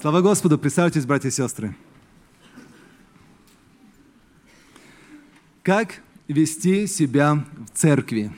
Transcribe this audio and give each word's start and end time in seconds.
Слава 0.00 0.20
Господу! 0.20 0.58
Представьтесь, 0.58 1.06
братья 1.06 1.28
и 1.28 1.32
сестры. 1.32 1.74
Как 5.64 6.02
вести 6.28 6.86
себя 6.86 7.44
в 7.66 7.76
церкви? 7.76 8.30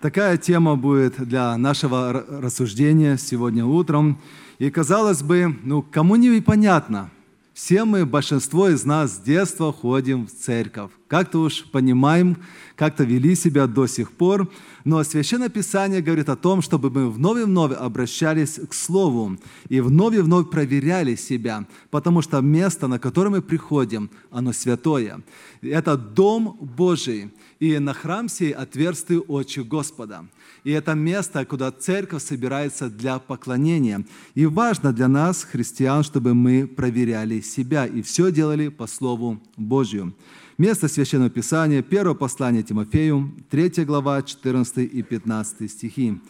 Такая 0.00 0.36
тема 0.36 0.76
будет 0.76 1.18
для 1.18 1.56
нашего 1.56 2.24
рассуждения 2.28 3.16
сегодня 3.16 3.66
утром. 3.66 4.20
И 4.60 4.70
казалось 4.70 5.20
бы, 5.24 5.52
ну 5.64 5.82
кому 5.82 6.14
не 6.14 6.40
понятно– 6.40 7.10
все 7.58 7.84
мы, 7.84 8.06
большинство 8.06 8.68
из 8.68 8.84
нас 8.84 9.16
с 9.16 9.18
детства 9.18 9.72
ходим 9.72 10.28
в 10.28 10.30
церковь. 10.30 10.92
Как-то 11.08 11.40
уж 11.40 11.64
понимаем, 11.64 12.36
как-то 12.76 13.02
вели 13.02 13.34
себя 13.34 13.66
до 13.66 13.88
сих 13.88 14.12
пор. 14.12 14.48
Но 14.84 15.02
Священное 15.02 15.48
Писание 15.48 16.00
говорит 16.00 16.28
о 16.28 16.36
том, 16.36 16.62
чтобы 16.62 16.88
мы 16.88 17.10
вновь 17.10 17.40
и 17.40 17.44
вновь 17.44 17.72
обращались 17.72 18.60
к 18.70 18.72
Слову 18.72 19.38
и 19.68 19.80
вновь 19.80 20.14
и 20.14 20.20
вновь 20.20 20.50
проверяли 20.50 21.16
себя, 21.16 21.66
потому 21.90 22.22
что 22.22 22.40
место, 22.40 22.86
на 22.86 23.00
которое 23.00 23.30
мы 23.30 23.42
приходим, 23.42 24.08
оно 24.30 24.52
святое. 24.52 25.20
Это 25.60 25.96
Дом 25.96 26.56
Божий, 26.60 27.32
и 27.58 27.80
на 27.80 27.92
храм 27.92 28.28
сей 28.28 28.52
отверстые 28.52 29.18
очи 29.18 29.60
Господа. 29.60 30.26
И 30.64 30.70
это 30.70 30.94
место, 30.94 31.44
куда 31.44 31.70
церковь 31.70 32.22
собирается 32.22 32.90
для 32.90 33.18
поклонения. 33.18 34.04
И 34.34 34.46
важно 34.46 34.92
для 34.92 35.08
нас, 35.08 35.44
христиан, 35.44 36.02
чтобы 36.02 36.34
мы 36.34 36.66
проверяли 36.66 37.40
себя 37.40 37.86
и 37.86 38.02
все 38.02 38.30
делали 38.32 38.68
по 38.68 38.86
Слову 38.86 39.40
Божью. 39.56 40.14
Место 40.58 40.88
Священного 40.88 41.30
Писания, 41.30 41.82
первое 41.82 42.14
послание 42.14 42.62
Тимофею, 42.62 43.32
3 43.50 43.84
глава, 43.84 44.22
14 44.22 44.92
и 44.92 45.02
15 45.02 45.70
стихи. 45.70 46.20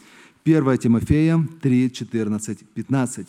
1 0.45 0.77
Тимофея 0.77 1.47
3, 1.61 1.91
14, 1.91 2.59
15. 2.75 3.27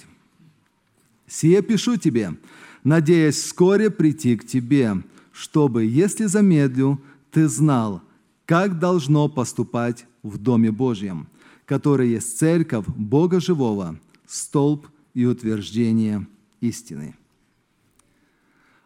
«Сие 1.27 1.63
пишу 1.63 1.97
тебе, 1.97 2.37
надеясь 2.85 3.37
вскоре 3.37 3.91
прийти 3.91 4.37
к 4.37 4.47
тебе, 4.47 5.03
чтобы, 5.33 5.85
если 5.85 6.27
замедлю, 6.27 7.01
ты 7.31 7.49
знал, 7.49 8.03
как 8.45 8.79
должно 8.79 9.29
поступать 9.29 10.07
в 10.23 10.39
Доме 10.39 10.71
Божьем, 10.71 11.29
который 11.65 12.11
есть 12.11 12.39
церковь 12.39 12.87
Бога 12.89 13.41
Живого, 13.41 13.99
столб 14.27 14.87
и 15.15 15.25
утверждение 15.25 16.27
истины. 16.61 17.17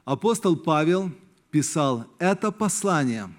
Апостол 0.05 0.57
Павел 0.57 1.11
писал 1.51 2.07
это 2.19 2.51
послание, 2.53 3.33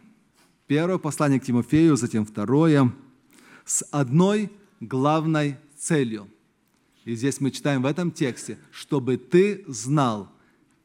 первое 0.67 0.97
послание 0.97 1.39
к 1.39 1.43
Тимофею, 1.43 1.95
затем 1.95 2.25
второе, 2.25 2.91
с 3.65 3.85
одной 3.91 4.51
главной 4.79 5.57
целью. 5.77 6.27
И 7.03 7.15
здесь 7.15 7.39
мы 7.39 7.51
читаем 7.51 7.83
в 7.83 7.85
этом 7.85 8.11
тексте, 8.11 8.57
чтобы 8.71 9.17
ты 9.17 9.63
знал, 9.67 10.29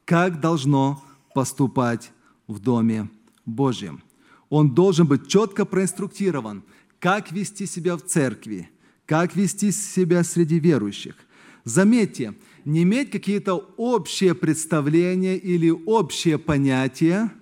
как 0.05 0.39
должно 0.39 1.03
поступать 1.33 2.11
в 2.47 2.59
Доме 2.59 3.09
Божьем. 3.45 4.03
Он 4.49 4.69
должен 4.69 5.07
быть 5.07 5.27
четко 5.27 5.65
проинструктирован– 5.65 6.63
как 7.01 7.31
вести 7.31 7.65
себя 7.65 7.97
в 7.97 8.03
церкви, 8.03 8.69
как 9.07 9.35
вести 9.35 9.71
себя 9.71 10.23
среди 10.23 10.59
верующих. 10.59 11.15
Заметьте, 11.63 12.35
не 12.63 12.83
иметь 12.83 13.09
какие-то 13.09 13.55
общие 13.75 14.35
представления 14.35 15.35
или 15.35 15.71
общие 15.71 16.37
понятия, 16.37 17.33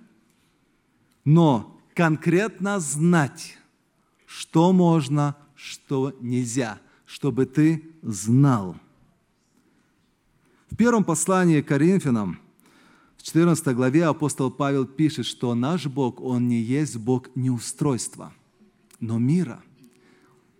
но 1.26 1.78
конкретно 1.94 2.80
знать, 2.80 3.58
что 4.26 4.72
можно, 4.72 5.36
что 5.54 6.16
нельзя, 6.22 6.80
чтобы 7.04 7.44
ты 7.44 7.84
знал. 8.00 8.76
В 10.70 10.76
первом 10.76 11.04
послании 11.04 11.60
к 11.60 11.68
Коринфянам, 11.68 12.38
в 13.18 13.22
14 13.22 13.76
главе 13.76 14.06
апостол 14.06 14.50
Павел 14.50 14.86
пишет, 14.86 15.26
что 15.26 15.54
наш 15.54 15.86
Бог, 15.86 16.18
Он 16.22 16.48
не 16.48 16.62
есть 16.62 16.96
Бог 16.96 17.28
неустройства– 17.36 18.32
но 19.00 19.18
мира. 19.18 19.62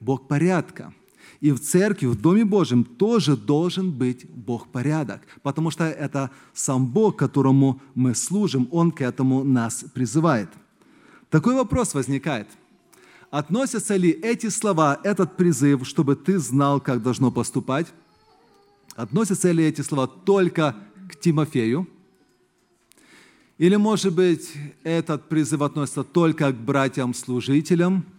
Бог 0.00 0.26
порядка. 0.26 0.92
И 1.40 1.52
в 1.52 1.60
церкви, 1.60 2.06
в 2.06 2.20
Доме 2.20 2.44
Божьем 2.44 2.84
тоже 2.84 3.36
должен 3.36 3.92
быть 3.92 4.28
Бог 4.28 4.68
порядок, 4.68 5.22
потому 5.42 5.70
что 5.70 5.84
это 5.84 6.30
сам 6.52 6.86
Бог, 6.86 7.16
которому 7.16 7.80
мы 7.94 8.14
служим, 8.14 8.68
Он 8.70 8.90
к 8.90 9.00
этому 9.00 9.44
нас 9.44 9.84
призывает. 9.94 10.48
Такой 11.30 11.54
вопрос 11.54 11.94
возникает. 11.94 12.48
Относятся 13.30 13.96
ли 13.96 14.10
эти 14.10 14.48
слова, 14.48 15.00
этот 15.04 15.36
призыв, 15.36 15.86
чтобы 15.86 16.16
ты 16.16 16.38
знал, 16.38 16.80
как 16.80 17.02
должно 17.02 17.30
поступать? 17.30 17.86
Относятся 18.96 19.52
ли 19.52 19.64
эти 19.64 19.82
слова 19.82 20.08
только 20.08 20.74
к 21.08 21.16
Тимофею? 21.16 21.86
Или, 23.56 23.76
может 23.76 24.14
быть, 24.14 24.52
этот 24.82 25.28
призыв 25.28 25.62
относится 25.62 26.02
только 26.02 26.52
к 26.52 26.56
братьям-служителям– 26.56 28.04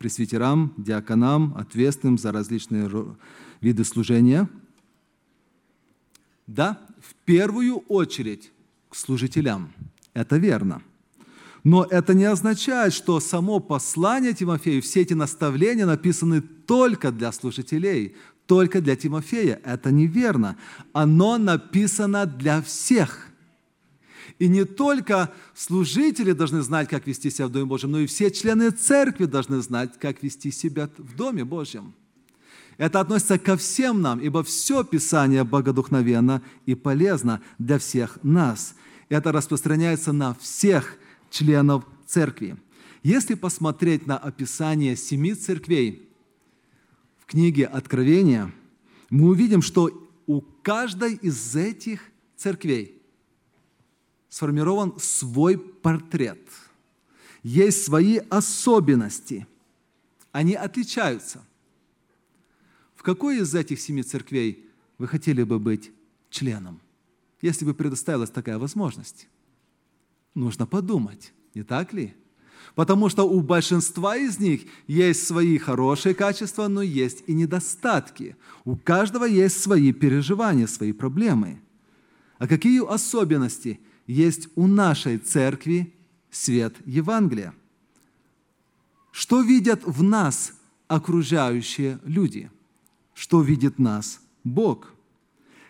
пресвитерам, 0.00 0.72
диаконам, 0.78 1.54
ответственным 1.58 2.16
за 2.16 2.32
различные 2.32 2.90
виды 3.60 3.84
служения. 3.84 4.48
Да, 6.46 6.80
в 7.02 7.14
первую 7.26 7.76
очередь 7.80 8.50
к 8.88 8.96
служителям. 8.96 9.74
Это 10.14 10.38
верно. 10.38 10.80
Но 11.64 11.84
это 11.84 12.14
не 12.14 12.24
означает, 12.24 12.94
что 12.94 13.20
само 13.20 13.60
послание 13.60 14.32
Тимофею, 14.32 14.80
все 14.80 15.02
эти 15.02 15.12
наставления 15.12 15.84
написаны 15.84 16.40
только 16.40 17.12
для 17.12 17.30
служителей, 17.30 18.16
только 18.46 18.80
для 18.80 18.96
Тимофея. 18.96 19.60
Это 19.64 19.90
неверно. 19.90 20.56
Оно 20.94 21.36
написано 21.36 22.24
для 22.24 22.62
всех– 22.62 23.26
и 24.38 24.48
не 24.48 24.64
только 24.64 25.32
служители 25.54 26.32
должны 26.32 26.62
знать, 26.62 26.88
как 26.88 27.06
вести 27.06 27.30
себя 27.30 27.46
в 27.46 27.50
Доме 27.50 27.66
Божьем, 27.66 27.90
но 27.90 27.98
и 28.00 28.06
все 28.06 28.30
члены 28.30 28.70
церкви 28.70 29.26
должны 29.26 29.60
знать, 29.60 29.98
как 29.98 30.22
вести 30.22 30.50
себя 30.50 30.90
в 30.96 31.16
Доме 31.16 31.44
Божьем. 31.44 31.94
Это 32.76 33.00
относится 33.00 33.38
ко 33.38 33.56
всем 33.56 34.00
нам, 34.00 34.20
ибо 34.20 34.42
все 34.42 34.84
Писание 34.84 35.44
богодухновенно 35.44 36.42
и 36.64 36.74
полезно 36.74 37.42
для 37.58 37.78
всех 37.78 38.18
нас. 38.22 38.74
Это 39.08 39.32
распространяется 39.32 40.12
на 40.12 40.34
всех 40.34 40.96
членов 41.30 41.84
церкви. 42.06 42.56
Если 43.02 43.34
посмотреть 43.34 44.06
на 44.06 44.16
описание 44.16 44.96
семи 44.96 45.34
церквей 45.34 46.08
в 47.18 47.26
книге 47.26 47.66
Откровения, 47.66 48.52
мы 49.10 49.28
увидим, 49.28 49.62
что 49.62 50.08
у 50.26 50.40
каждой 50.40 51.14
из 51.14 51.56
этих 51.56 52.00
церквей– 52.36 52.96
сформирован 54.30 54.98
свой 54.98 55.58
портрет. 55.58 56.40
Есть 57.42 57.84
свои 57.84 58.18
особенности. 58.30 59.46
Они 60.32 60.54
отличаются. 60.54 61.44
В 62.94 63.02
какой 63.02 63.38
из 63.38 63.54
этих 63.54 63.80
семи 63.80 64.02
церквей 64.02 64.66
вы 64.98 65.08
хотели 65.08 65.42
бы 65.42 65.58
быть 65.58 65.90
членом, 66.30 66.80
если 67.42 67.64
бы 67.64 67.74
предоставилась 67.74 68.30
такая 68.30 68.58
возможность? 68.58 69.28
Нужно 70.34 70.66
подумать, 70.66 71.32
не 71.54 71.62
так 71.62 71.92
ли? 71.92 72.14
Потому 72.74 73.08
что 73.08 73.24
у 73.24 73.40
большинства 73.40 74.16
из 74.16 74.38
них 74.38 74.62
есть 74.86 75.26
свои 75.26 75.58
хорошие 75.58 76.14
качества, 76.14 76.68
но 76.68 76.82
есть 76.82 77.24
и 77.26 77.34
недостатки. 77.34 78.36
У 78.64 78.76
каждого 78.76 79.24
есть 79.24 79.60
свои 79.60 79.92
переживания, 79.92 80.66
свои 80.66 80.92
проблемы. 80.92 81.60
А 82.38 82.46
какие 82.46 82.86
особенности 82.86 83.80
есть 84.10 84.48
у 84.56 84.66
нашей 84.66 85.18
церкви 85.18 85.94
свет 86.30 86.74
Евангелия. 86.84 87.54
Что 89.12 89.40
видят 89.40 89.84
в 89.84 90.02
нас 90.02 90.52
окружающие 90.88 92.00
люди? 92.04 92.50
Что 93.14 93.40
видит 93.40 93.78
нас 93.78 94.20
Бог? 94.42 94.92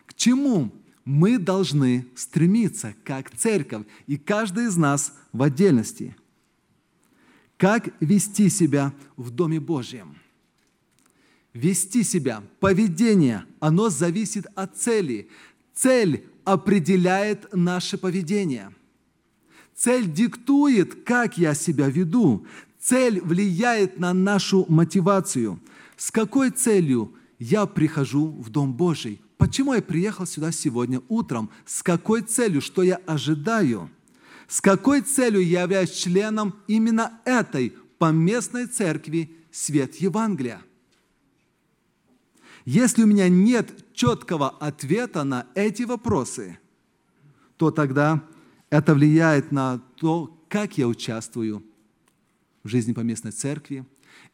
К 0.06 0.14
чему 0.14 0.72
мы 1.04 1.38
должны 1.38 2.06
стремиться, 2.14 2.94
как 3.04 3.30
церковь, 3.36 3.84
и 4.06 4.16
каждый 4.16 4.68
из 4.68 4.76
нас 4.76 5.14
в 5.32 5.42
отдельности? 5.42 6.16
Как 7.58 7.90
вести 8.00 8.48
себя 8.48 8.94
в 9.16 9.30
Доме 9.30 9.60
Божьем? 9.60 10.16
Вести 11.52 12.04
себя, 12.04 12.42
поведение, 12.58 13.44
оно 13.58 13.90
зависит 13.90 14.46
от 14.54 14.78
цели. 14.78 15.28
Цель 15.74 16.26
определяет 16.52 17.54
наше 17.54 17.96
поведение. 17.96 18.74
Цель 19.74 20.10
диктует, 20.10 21.04
как 21.04 21.38
я 21.38 21.54
себя 21.54 21.88
веду. 21.88 22.44
Цель 22.80 23.20
влияет 23.20 23.98
на 23.98 24.12
нашу 24.12 24.66
мотивацию. 24.68 25.60
С 25.96 26.10
какой 26.10 26.50
целью 26.50 27.14
я 27.38 27.66
прихожу 27.66 28.26
в 28.26 28.50
Дом 28.50 28.74
Божий? 28.74 29.20
Почему 29.38 29.74
я 29.74 29.80
приехал 29.80 30.26
сюда 30.26 30.50
сегодня 30.52 31.00
утром? 31.08 31.50
С 31.64 31.82
какой 31.82 32.22
целью? 32.22 32.60
Что 32.60 32.82
я 32.82 32.96
ожидаю? 33.06 33.88
С 34.48 34.60
какой 34.60 35.02
целью 35.02 35.46
я 35.46 35.62
являюсь 35.62 35.92
членом 35.92 36.56
именно 36.66 37.20
этой 37.24 37.74
поместной 37.98 38.66
церкви 38.66 39.30
«Свет 39.52 39.94
Евангелия»? 39.96 40.60
Если 42.64 43.02
у 43.02 43.06
меня 43.06 43.28
нет 43.28 43.92
четкого 43.94 44.50
ответа 44.50 45.24
на 45.24 45.46
эти 45.54 45.82
вопросы, 45.82 46.58
то 47.56 47.70
тогда 47.70 48.22
это 48.70 48.94
влияет 48.94 49.52
на 49.52 49.80
то, 49.96 50.36
как 50.48 50.78
я 50.78 50.86
участвую 50.86 51.62
в 52.62 52.68
жизни 52.68 52.92
поместной 52.92 53.32
церкви. 53.32 53.84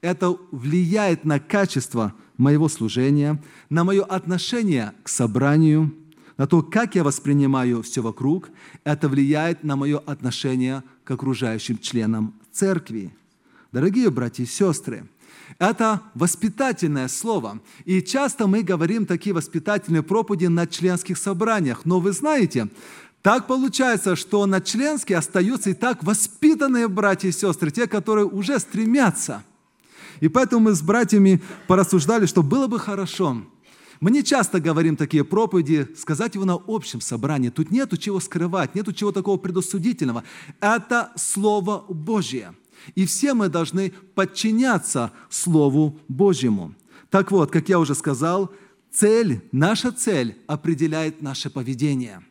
Это 0.00 0.36
влияет 0.50 1.24
на 1.24 1.40
качество 1.40 2.14
моего 2.36 2.68
служения, 2.68 3.42
на 3.70 3.84
мое 3.84 4.04
отношение 4.04 4.92
к 5.02 5.08
собранию, 5.08 5.94
на 6.36 6.46
то, 6.46 6.62
как 6.62 6.94
я 6.94 7.04
воспринимаю 7.04 7.82
все 7.82 8.02
вокруг. 8.02 8.50
Это 8.84 9.08
влияет 9.08 9.64
на 9.64 9.76
мое 9.76 9.98
отношение 9.98 10.82
к 11.04 11.10
окружающим 11.10 11.78
членам 11.78 12.34
церкви. 12.52 13.14
Дорогие 13.72 14.10
братья 14.10 14.44
и 14.44 14.46
сестры, 14.46 15.08
это 15.58 16.02
воспитательное 16.14 17.08
слово. 17.08 17.60
И 17.84 18.02
часто 18.02 18.46
мы 18.46 18.62
говорим 18.62 19.06
такие 19.06 19.34
воспитательные 19.34 20.02
проповеди 20.02 20.46
на 20.46 20.66
членских 20.66 21.16
собраниях. 21.18 21.84
Но 21.84 22.00
вы 22.00 22.12
знаете, 22.12 22.68
так 23.22 23.46
получается, 23.46 24.16
что 24.16 24.44
на 24.46 24.60
членские 24.60 25.18
остаются 25.18 25.70
и 25.70 25.74
так 25.74 26.04
воспитанные 26.04 26.88
братья 26.88 27.28
и 27.28 27.32
сестры, 27.32 27.70
те, 27.70 27.86
которые 27.86 28.26
уже 28.26 28.58
стремятся. 28.58 29.44
И 30.20 30.28
поэтому 30.28 30.66
мы 30.66 30.72
с 30.72 30.82
братьями 30.82 31.42
порассуждали, 31.66 32.26
что 32.26 32.42
было 32.42 32.66
бы 32.66 32.78
хорошо. 32.78 33.42
Мы 34.00 34.10
не 34.10 34.22
часто 34.22 34.60
говорим 34.60 34.96
такие 34.96 35.24
проповеди, 35.24 35.88
сказать 35.96 36.34
его 36.34 36.44
на 36.44 36.58
общем 36.66 37.00
собрании. 37.00 37.48
Тут 37.48 37.70
нету 37.70 37.96
чего 37.96 38.20
скрывать, 38.20 38.74
нету 38.74 38.92
чего 38.92 39.10
такого 39.10 39.38
предосудительного. 39.38 40.22
Это 40.60 41.12
Слово 41.16 41.84
Божье. 41.88 42.54
И 42.94 43.06
все 43.06 43.34
мы 43.34 43.48
должны 43.48 43.92
подчиняться 44.14 45.12
Слову 45.28 45.98
Божьему. 46.08 46.74
Так 47.10 47.30
вот, 47.30 47.50
как 47.50 47.68
я 47.68 47.78
уже 47.78 47.94
сказал, 47.94 48.52
цель, 48.90 49.42
наша 49.52 49.92
цель 49.92 50.36
определяет 50.46 51.22
наше 51.22 51.50
поведение. 51.50 52.22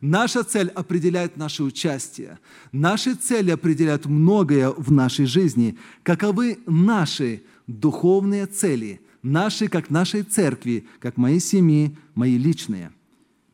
Наша 0.00 0.42
цель 0.42 0.68
определяет 0.68 1.36
наше 1.36 1.62
участие. 1.62 2.38
Наши 2.72 3.14
цели 3.14 3.52
определяют 3.52 4.06
многое 4.06 4.70
в 4.70 4.90
нашей 4.90 5.26
жизни. 5.26 5.78
Каковы 6.02 6.58
наши 6.66 7.42
духовные 7.68 8.46
цели, 8.46 9.00
наши, 9.22 9.68
как 9.68 9.90
нашей 9.90 10.22
церкви, 10.22 10.86
как 10.98 11.16
моей 11.16 11.38
семьи, 11.38 11.96
мои 12.16 12.36
личные. 12.36 12.90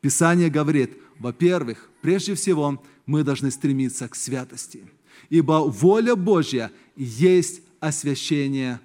Писание 0.01 0.49
говорит, 0.49 0.97
во-первых, 1.19 1.91
прежде 2.01 2.35
всего, 2.35 2.83
мы 3.05 3.25
должны 3.25 3.51
стремиться 3.51 4.09
к 4.09 4.15
святости– 4.15 4.85
ибо 5.31 5.65
воля 5.65 6.17
Божья 6.17 6.71
есть 6.97 7.63
освящение 7.81 8.81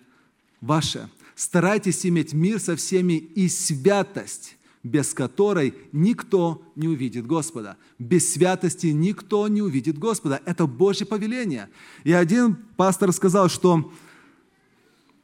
ваше. 0.61 1.09
Старайтесь 1.35 2.05
иметь 2.05 2.33
мир 2.33 2.59
со 2.59 2.75
всеми 2.75 3.13
и 3.13 3.49
святость, 3.49 4.57
без 4.83 5.13
которой 5.13 5.73
никто 5.91 6.61
не 6.75 6.87
увидит 6.87 7.25
Господа. 7.25 7.77
Без 7.97 8.33
святости 8.33 8.87
никто 8.87 9.47
не 9.47 9.61
увидит 9.61 9.97
Господа. 9.97 10.41
Это 10.45 10.67
Божье 10.67 11.07
повеление. 11.07 11.69
И 12.03 12.11
один 12.11 12.57
пастор 12.77 13.11
сказал, 13.13 13.49
что 13.49 13.91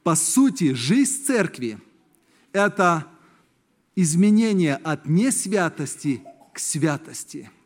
по 0.04 0.16
сути 0.16 0.74
жизнь 0.74 1.26
церкви– 1.26 1.78
это 2.54 3.06
изменение 3.96 4.76
от 4.76 5.08
несвятости 5.08 6.24
к 6.54 6.60
святости– 6.60 7.52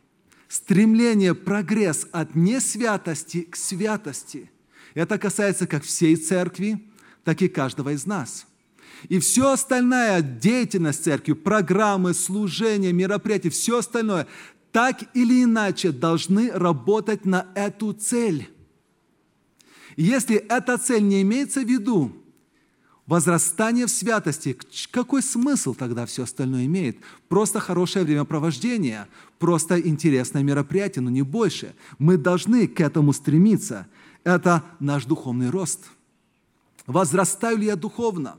стремление, 0.53 1.33
прогресс 1.33 2.07
от 2.11 2.35
несвятости 2.35 3.41
к 3.41 3.55
святости. 3.55 4.51
Это 4.93 5.17
касается 5.17 5.65
как 5.65 5.83
всей 5.83 6.15
церкви, 6.15 6.79
так 7.23 7.41
и 7.41 7.47
каждого 7.47 7.89
из 7.89 8.05
нас. 8.05 8.45
И 9.09 9.17
все 9.17 9.51
остальная 9.51 10.21
деятельность 10.21 11.05
церкви, 11.05 11.33
программы, 11.33 12.13
служения, 12.13 12.93
мероприятия, 12.93 13.49
все 13.49 13.79
остальное, 13.79 14.27
так 14.71 14.99
или 15.15 15.43
иначе 15.43 15.91
должны 15.91 16.51
работать 16.51 17.25
на 17.25 17.47
эту 17.55 17.91
цель. 17.93 18.47
И 19.95 20.03
если 20.03 20.35
эта 20.35 20.77
цель 20.77 21.01
не 21.01 21.23
имеется 21.23 21.61
в 21.61 21.67
виду, 21.67 22.22
возрастание 23.07 23.85
в 23.85 23.91
святости, 23.91 24.57
какой 24.91 25.21
смысл 25.21 25.73
тогда 25.73 26.05
все 26.05 26.23
остальное 26.23 26.65
имеет? 26.65 26.97
Просто 27.27 27.59
хорошее 27.59 28.05
времяпровождение, 28.05 29.07
просто 29.39 29.79
интересное 29.79 30.43
мероприятие, 30.43 31.01
но 31.01 31.09
не 31.09 31.21
больше. 31.21 31.75
Мы 31.99 32.17
должны 32.17 32.67
к 32.67 32.79
этому 32.79 33.13
стремиться. 33.13 33.87
Это 34.23 34.63
наш 34.79 35.05
духовный 35.05 35.49
рост. 35.49 35.79
Возрастаю 36.85 37.57
ли 37.57 37.65
я 37.65 37.75
духовно? 37.75 38.37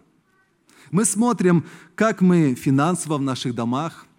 Мы 0.90 1.04
смотрим, 1.04 1.64
как 1.94 2.20
мы 2.20 2.54
финансово 2.54 3.18
в 3.18 3.22
наших 3.22 3.54
домах– 3.54 4.06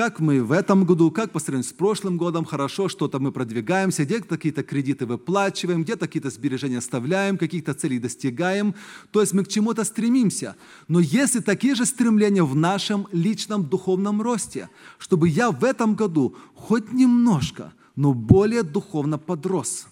как 0.00 0.18
мы 0.18 0.42
в 0.42 0.52
этом 0.52 0.86
году, 0.86 1.10
как 1.10 1.30
по 1.30 1.38
сравнению 1.38 1.68
с 1.68 1.74
прошлым 1.74 2.16
годом, 2.16 2.46
хорошо, 2.46 2.88
что-то 2.88 3.18
мы 3.20 3.32
продвигаемся, 3.32 4.06
где-то 4.06 4.28
какие-то 4.28 4.62
кредиты 4.62 5.04
выплачиваем, 5.04 5.82
где-то 5.82 6.06
какие-то 6.06 6.30
сбережения 6.30 6.78
оставляем, 6.78 7.36
каких-то 7.36 7.74
целей 7.74 7.98
достигаем. 7.98 8.74
То 9.10 9.20
есть 9.20 9.34
мы 9.34 9.44
к 9.44 9.48
чему-то 9.48 9.84
стремимся. 9.84 10.56
Но 10.88 11.00
если 11.00 11.40
такие 11.40 11.74
же 11.74 11.84
стремления 11.84 12.42
в 12.42 12.56
нашем 12.56 13.08
личном 13.12 13.64
духовном 13.64 14.22
росте, 14.22 14.70
чтобы 14.96 15.28
я 15.28 15.50
в 15.50 15.64
этом 15.64 15.94
году 15.96 16.34
хоть 16.54 16.90
немножко, 16.94 17.74
но 17.94 18.14
более 18.14 18.62
духовно 18.62 19.18
подрос. 19.18 19.86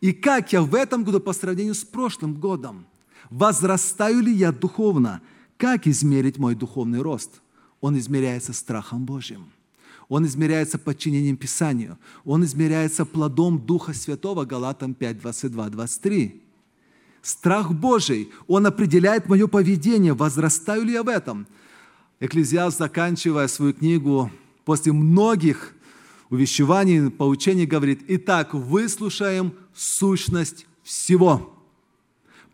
И 0.00 0.12
как 0.14 0.50
я 0.54 0.62
в 0.62 0.74
этом 0.74 1.04
году 1.04 1.20
по 1.20 1.34
сравнению 1.34 1.74
с 1.74 1.84
прошлым 1.84 2.40
годом? 2.40 2.86
Возрастаю 3.28 4.22
ли 4.22 4.32
я 4.32 4.50
духовно? 4.50 5.20
Как 5.58 5.86
измерить 5.86 6.38
мой 6.38 6.54
духовный 6.54 7.02
рост? 7.02 7.42
Он 7.82 7.98
измеряется 7.98 8.54
страхом 8.54 9.04
Божьим. 9.04 9.50
Он 10.08 10.24
измеряется 10.24 10.78
подчинением 10.78 11.36
Писанию. 11.36 11.98
Он 12.24 12.44
измеряется 12.44 13.04
плодом 13.04 13.58
Духа 13.58 13.92
Святого, 13.92 14.44
Галатам 14.44 14.94
5, 14.94 15.20
22, 15.20 15.68
23. 15.68 16.42
Страх 17.22 17.72
Божий, 17.72 18.30
он 18.46 18.66
определяет 18.66 19.28
мое 19.28 19.46
поведение, 19.48 20.14
возрастаю 20.14 20.84
ли 20.84 20.92
я 20.92 21.02
в 21.02 21.08
этом. 21.08 21.46
Экклезиаст, 22.20 22.78
заканчивая 22.78 23.48
свою 23.48 23.74
книгу, 23.74 24.30
после 24.64 24.92
многих 24.92 25.74
увещеваний, 26.30 27.10
поучений, 27.10 27.66
говорит, 27.66 28.04
«Итак, 28.06 28.54
выслушаем 28.54 29.54
сущность 29.74 30.66
всего». 30.84 31.52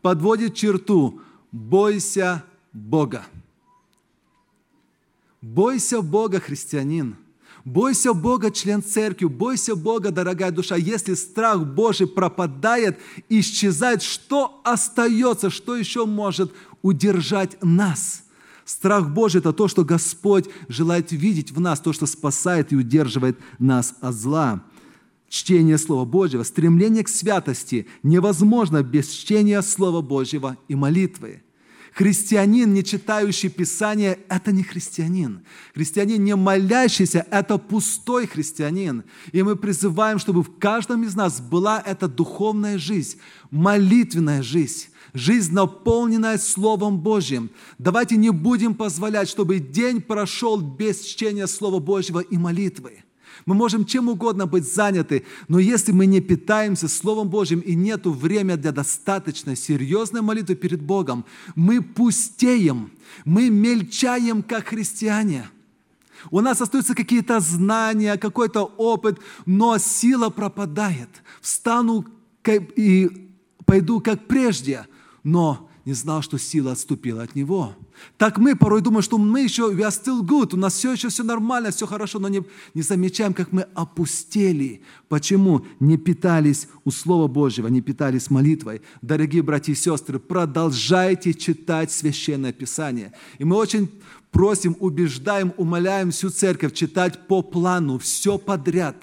Подводит 0.00 0.54
черту 0.54 1.20
«Бойся 1.52 2.44
Бога». 2.72 3.26
Бойся 5.54 6.02
Бога, 6.02 6.40
христианин. 6.40 7.16
Бойся 7.64 8.12
Бога, 8.12 8.50
член 8.50 8.82
церкви. 8.82 9.24
Бойся 9.24 9.74
Бога, 9.74 10.10
дорогая 10.10 10.50
душа. 10.50 10.76
Если 10.76 11.14
страх 11.14 11.64
Божий 11.64 12.06
пропадает, 12.06 12.98
исчезает, 13.30 14.02
что 14.02 14.60
остается, 14.62 15.48
что 15.48 15.74
еще 15.74 16.04
может 16.04 16.52
удержать 16.82 17.56
нас? 17.62 18.24
Страх 18.66 19.08
Божий– 19.08 19.38
это 19.40 19.54
то, 19.54 19.68
что 19.68 19.84
Господь 19.84 20.44
желает 20.68 21.12
видеть 21.12 21.50
в 21.50 21.60
нас, 21.60 21.80
то, 21.80 21.94
что 21.94 22.04
спасает 22.04 22.70
и 22.72 22.76
удерживает 22.76 23.38
нас 23.58 23.94
от 24.02 24.14
зла. 24.14 24.62
Чтение 25.30 25.78
Слова 25.78 26.04
Божьего, 26.04 26.42
стремление 26.42 27.04
к 27.04 27.08
святости 27.08 27.86
невозможно 28.02 28.82
без 28.82 29.08
чтения 29.08 29.62
Слова 29.62 30.02
Божьего 30.02 30.58
и 30.68 30.74
молитвы. 30.74 31.42
Христианин, 31.94 32.72
не 32.72 32.84
читающий 32.84 33.48
Писание, 33.48 34.18
это 34.28 34.52
не 34.52 34.62
христианин. 34.62 35.44
Христианин, 35.74 36.22
не 36.22 36.36
молящийся, 36.36 37.26
это 37.30 37.58
пустой 37.58 38.26
христианин. 38.26 39.04
И 39.32 39.42
мы 39.42 39.56
призываем, 39.56 40.18
чтобы 40.18 40.42
в 40.42 40.58
каждом 40.58 41.04
из 41.04 41.14
нас 41.14 41.40
была 41.40 41.82
эта 41.84 42.08
духовная 42.08 42.78
жизнь, 42.78 43.18
молитвенная 43.50 44.42
жизнь, 44.42 44.88
жизнь, 45.14 45.52
наполненная 45.52 46.38
Словом 46.38 46.98
Божьим. 47.00 47.50
Давайте 47.78 48.16
не 48.16 48.30
будем 48.30 48.74
позволять, 48.74 49.28
чтобы 49.28 49.58
день 49.58 50.00
прошел 50.00 50.60
без 50.60 51.00
чтения 51.02 51.46
Слова 51.46 51.78
Божьего 51.80 52.20
и 52.20 52.36
молитвы. 52.36 53.02
Мы 53.46 53.54
можем 53.54 53.84
чем 53.84 54.08
угодно 54.08 54.46
быть 54.46 54.72
заняты, 54.72 55.24
но 55.48 55.58
если 55.58 55.92
мы 55.92 56.06
не 56.06 56.20
питаемся 56.20 56.88
Словом 56.88 57.28
Божьим 57.28 57.60
и 57.60 57.74
нет 57.74 58.06
времени 58.06 58.56
для 58.56 58.72
достаточно 58.72 59.56
серьезной 59.56 60.22
молитвы 60.22 60.54
перед 60.54 60.82
Богом, 60.82 61.24
мы 61.54 61.82
пустеем, 61.82 62.90
мы 63.24 63.50
мельчаем, 63.50 64.42
как 64.42 64.68
христиане. 64.68 65.48
У 66.30 66.40
нас 66.40 66.60
остаются 66.60 66.94
какие-то 66.94 67.40
знания, 67.40 68.16
какой-то 68.16 68.64
опыт, 68.64 69.18
но 69.46 69.78
сила 69.78 70.30
пропадает. 70.30 71.08
Встану 71.40 72.04
и 72.46 73.30
пойду 73.64 74.00
как 74.00 74.26
прежде, 74.26 74.86
но 75.22 75.68
не 75.84 75.92
знал, 75.92 76.22
что 76.22 76.38
сила 76.38 76.72
отступила 76.72 77.22
от 77.22 77.34
него. 77.34 77.74
Так 78.16 78.38
мы 78.38 78.56
порой 78.56 78.80
думаем, 78.80 79.02
что 79.02 79.18
мы 79.18 79.42
еще, 79.42 79.70
we 79.72 79.80
are 79.80 79.90
still 79.90 80.22
good, 80.22 80.54
у 80.54 80.56
нас 80.56 80.74
все 80.74 80.92
еще 80.92 81.08
все 81.08 81.22
нормально, 81.22 81.70
все 81.70 81.86
хорошо, 81.86 82.18
но 82.18 82.28
не, 82.28 82.42
не 82.74 82.82
замечаем, 82.82 83.34
как 83.34 83.52
мы 83.52 83.66
опустели. 83.74 84.82
Почему? 85.08 85.64
Не 85.80 85.96
питались 85.96 86.68
у 86.84 86.90
Слова 86.90 87.28
Божьего, 87.28 87.68
не 87.68 87.80
питались 87.80 88.30
молитвой. 88.30 88.82
Дорогие 89.02 89.42
братья 89.42 89.72
и 89.72 89.76
сестры, 89.76 90.18
продолжайте 90.18 91.34
читать 91.34 91.92
Священное 91.92 92.52
Писание. 92.52 93.12
И 93.38 93.44
мы 93.44 93.56
очень 93.56 93.88
просим, 94.30 94.76
убеждаем, 94.80 95.52
умоляем 95.56 96.10
всю 96.10 96.30
церковь 96.30 96.74
читать 96.74 97.26
по 97.26 97.42
плану, 97.42 97.98
все 97.98 98.38
подряд. 98.38 98.96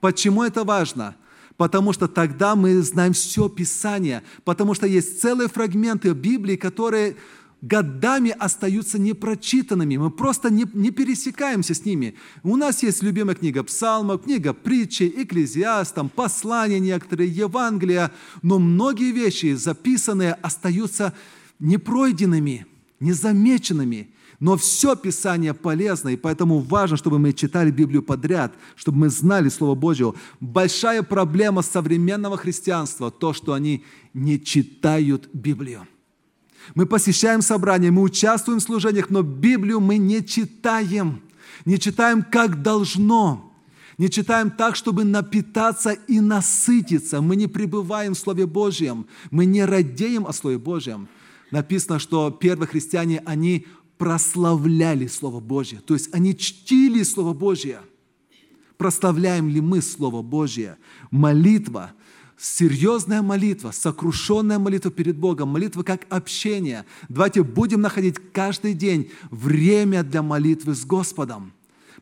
Почему 0.00 0.42
это 0.42 0.64
важно? 0.64 1.16
Потому 1.56 1.92
что 1.92 2.06
тогда 2.06 2.54
мы 2.54 2.80
знаем 2.82 3.12
все 3.12 3.48
Писание, 3.48 4.22
потому 4.44 4.74
что 4.74 4.86
есть 4.86 5.20
целые 5.20 5.48
фрагменты 5.48 6.12
Библии, 6.12 6.54
которые 6.54 7.16
годами 7.60 8.34
остаются 8.38 8.98
непрочитанными. 8.98 9.96
Мы 9.96 10.10
просто 10.10 10.50
не, 10.50 10.64
не 10.74 10.90
пересекаемся 10.90 11.74
с 11.74 11.84
ними. 11.84 12.14
У 12.42 12.56
нас 12.56 12.82
есть 12.82 13.02
любимая 13.02 13.34
книга 13.34 13.62
Псалмов, 13.64 14.22
книга 14.22 14.52
притчи, 14.52 15.12
Экклезиаст, 15.16 15.94
там, 15.94 16.08
послания 16.08 16.78
некоторые, 16.78 17.30
Евангелия, 17.30 18.12
но 18.42 18.58
многие 18.58 19.12
вещи 19.12 19.54
записанные 19.54 20.34
остаются 20.34 21.14
непройденными, 21.58 22.66
незамеченными. 23.00 24.10
Но 24.40 24.56
все 24.56 24.94
Писание 24.94 25.52
полезно, 25.52 26.10
и 26.10 26.16
поэтому 26.16 26.60
важно, 26.60 26.96
чтобы 26.96 27.18
мы 27.18 27.32
читали 27.32 27.72
Библию 27.72 28.04
подряд, 28.04 28.54
чтобы 28.76 28.98
мы 28.98 29.08
знали 29.08 29.48
Слово 29.48 29.74
Божье. 29.74 30.14
Большая 30.38 31.02
проблема 31.02 31.62
современного 31.62 32.36
христианства– 32.36 33.10
то, 33.10 33.32
что 33.32 33.52
они 33.52 33.84
не 34.14 34.40
читают 34.40 35.28
Библию. 35.32 35.88
Мы 36.74 36.86
посещаем 36.86 37.42
собрания, 37.42 37.90
мы 37.90 38.02
участвуем 38.02 38.60
в 38.60 38.62
служениях, 38.62 39.10
но 39.10 39.22
Библию 39.22 39.80
мы 39.80 39.98
не 39.98 40.24
читаем. 40.24 41.22
Не 41.64 41.78
читаем, 41.78 42.22
как 42.22 42.62
должно. 42.62 43.52
Не 43.96 44.08
читаем 44.08 44.50
так, 44.50 44.76
чтобы 44.76 45.04
напитаться 45.04 45.90
и 45.92 46.20
насытиться. 46.20 47.20
Мы 47.20 47.36
не 47.36 47.46
пребываем 47.48 48.14
в 48.14 48.18
Слове 48.18 48.46
Божьем. 48.46 49.06
Мы 49.30 49.44
не 49.44 49.64
радеем 49.64 50.26
о 50.26 50.32
Слове 50.32 50.58
Божьем. 50.58 51.08
Написано, 51.50 51.98
что 51.98 52.30
первые 52.30 52.68
христиане, 52.68 53.22
они 53.24 53.66
прославляли 53.96 55.08
Слово 55.08 55.40
Божье. 55.40 55.80
То 55.80 55.94
есть 55.94 56.14
они 56.14 56.36
чтили 56.36 57.02
Слово 57.02 57.32
Божье. 57.32 57.80
Прославляем 58.76 59.48
ли 59.48 59.60
мы 59.60 59.82
Слово 59.82 60.22
Божье? 60.22 60.76
Молитва– 61.10 61.92
серьезная 62.38 63.20
молитва, 63.20 63.72
сокрушенная 63.72 64.58
молитва 64.58 64.90
перед 64.90 65.16
Богом, 65.16 65.48
молитва 65.48 65.82
как 65.82 66.06
общение. 66.08 66.84
Давайте 67.08 67.42
будем 67.42 67.80
находить 67.80 68.16
каждый 68.32 68.74
день 68.74 69.10
время 69.30 70.02
для 70.02 70.22
молитвы 70.22 70.74
с 70.74 70.84
Господом. 70.84 71.52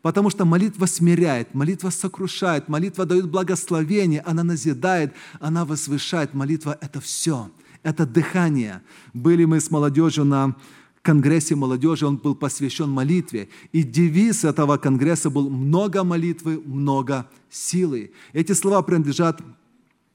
Потому 0.02 0.31
что 0.31 0.45
молитва 0.45 0.87
смиряет, 0.87 1.55
молитва 1.55 1.90
сокрушает, 1.90 2.69
молитва 2.69 3.07
дает 3.07 3.28
благословение, 3.28 4.21
она 4.21 4.45
назидает, 4.45 5.14
она 5.40 5.64
возвышает. 5.64 6.35
Молитва– 6.35 6.78
это 6.81 7.00
все, 7.00 7.50
это 7.83 8.07
дыхание. 8.07 8.83
Были 9.14 9.47
мы 9.47 9.59
с 9.59 9.71
молодежью 9.71 10.25
на 10.25 10.55
конгрессе 11.02 11.55
молодежи, 11.55 12.07
он 12.07 12.19
был 12.19 12.35
посвящен 12.35 12.90
молитве. 12.90 13.49
И 13.73 13.83
девиз 13.83 14.45
этого 14.45 14.76
конгресса 14.76 15.31
был 15.31 15.49
«много 15.49 16.05
молитвы, 16.05 16.61
много 16.64 17.28
силы». 17.49 18.12
Эти 18.33 18.52
слова 18.52 18.83
принадлежат 18.83 19.40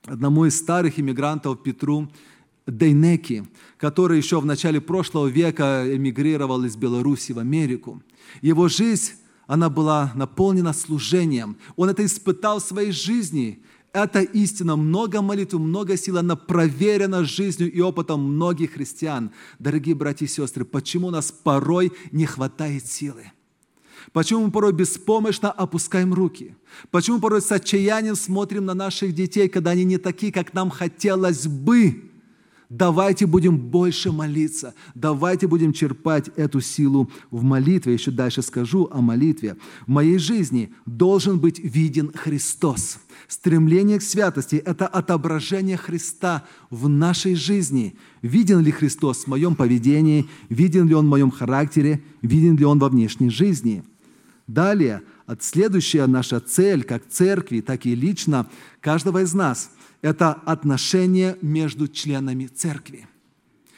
одному 0.06 0.46
из 0.46 0.58
старых 0.58 1.00
иммигрантов 1.00 1.62
Петру 1.64 2.10
Дейнеки, 2.68 3.46
который 3.78 4.18
еще 4.18 4.40
в 4.40 4.46
начале 4.46 4.80
прошлого 4.80 5.28
века 5.28 5.84
эмигрировал 5.88 6.64
из 6.64 6.76
Беларуси 6.76 7.32
в 7.32 7.40
Америку. 7.40 8.02
Его 8.42 8.68
жизнь, 8.68 9.14
она 9.48 9.70
была 9.70 10.12
наполнена 10.16 10.74
служением. 10.74 11.58
Он 11.76 11.90
это 11.90 12.06
испытал 12.06 12.60
в 12.60 12.64
своей 12.64 12.92
жизни. 12.92 13.64
Это 13.94 14.22
истина, 14.22 14.78
много 14.78 15.22
молитв, 15.22 15.56
много 15.56 15.98
сил, 15.98 16.18
она 16.18 16.38
проверена 16.38 17.26
жизнью 17.26 17.70
и 17.70 17.82
опытом 17.82 18.22
многих 18.22 18.74
христиан. 18.74 19.32
Дорогие 19.60 19.96
братья 19.96 20.26
и 20.26 20.30
сестры, 20.30 20.64
почему 20.64 21.08
у 21.08 21.12
нас 21.12 21.32
порой 21.32 21.92
не 22.14 22.26
хватает 22.26 22.86
силы? 22.86 23.32
Почему 24.14 24.46
мы 24.46 24.52
порой 24.52 24.74
беспомощно 24.74 25.52
опускаем 25.52 26.14
руки? 26.14 26.56
Почему 26.90 27.20
порой 27.20 27.42
с 27.42 27.52
отчаянием 27.52 28.16
смотрим 28.16 28.66
на 28.66 28.74
наших 28.74 29.14
детей, 29.14 29.50
когда 29.50 29.72
они 29.72 29.84
не 29.84 29.98
такие, 29.98 30.32
как 30.32 30.54
нам 30.54 30.70
хотелось 30.70 31.48
бы? 31.48 32.12
Давайте 32.72 33.26
будем 33.26 33.58
больше 33.58 34.14
молиться. 34.14 34.74
Давайте 34.96 35.46
будем 35.46 35.74
черпать 35.74 36.30
эту 36.38 36.62
силу 36.62 37.12
в 37.30 37.44
молитве. 37.44 37.92
Еще 37.92 38.12
дальше 38.12 38.42
скажу 38.42 38.88
о 38.90 39.02
молитве. 39.02 39.58
В 39.86 39.90
моей 39.90 40.18
жизни 40.18 40.74
должен 40.86 41.38
быть 41.38 41.60
виден 41.60 42.14
Христос. 42.16 43.00
Стремление 43.28 44.00
к 44.00 44.04
святости– 44.04 44.56
это 44.66 44.88
отображение 44.88 45.76
Христа 45.76 46.46
в 46.70 46.88
нашей 46.88 47.36
жизни. 47.36 47.98
Виден 48.22 48.62
ли 48.62 48.72
Христос 48.72 49.26
в 49.26 49.28
моем 49.28 49.56
поведении? 49.56 50.30
Виден 50.48 50.88
ли 50.88 50.96
Он 50.96 51.08
в 51.08 51.10
моем 51.10 51.30
характере? 51.30 52.02
Виден 52.22 52.56
ли 52.56 52.64
Он 52.64 52.80
во 52.80 52.88
внешней 52.88 53.30
жизни? 53.30 53.84
Далее, 54.54 55.02
следующая 55.40 56.08
наша 56.08 56.42
цель, 56.42 56.84
как 56.84 57.08
церкви, 57.08 57.62
так 57.62 57.86
и 57.86 57.96
лично 57.96 58.50
каждого 58.82 59.22
из 59.24 59.34
нас, 59.34 59.72
это 60.02 60.34
отношения 60.34 61.38
между 61.42 61.88
членами 61.88 62.48
церкви. 62.48 63.08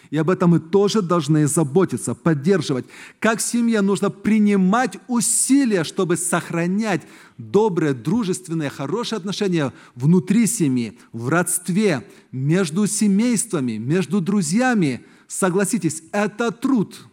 И 0.10 0.18
об 0.18 0.32
этом 0.32 0.52
мы 0.52 0.60
тоже 0.60 1.04
должны 1.04 1.46
заботиться, 1.48 2.16
поддерживать. 2.16 2.86
Как 3.20 3.40
семье 3.40 3.82
нужно 3.82 4.10
принимать 4.10 4.98
усилия, 5.08 5.84
чтобы 5.84 6.18
сохранять 6.18 7.02
добрые, 7.38 7.94
дружественные, 7.94 8.72
хорошие 8.72 9.18
отношения 9.18 9.74
внутри 9.94 10.48
семьи, 10.48 10.98
в 11.12 11.30
родстве, 11.30 12.08
между 12.32 12.88
семействами, 12.88 13.74
между 13.74 14.22
друзьями. 14.22 15.06
Согласитесь, 15.28 16.02
это 16.12 16.52
труд– 16.52 17.06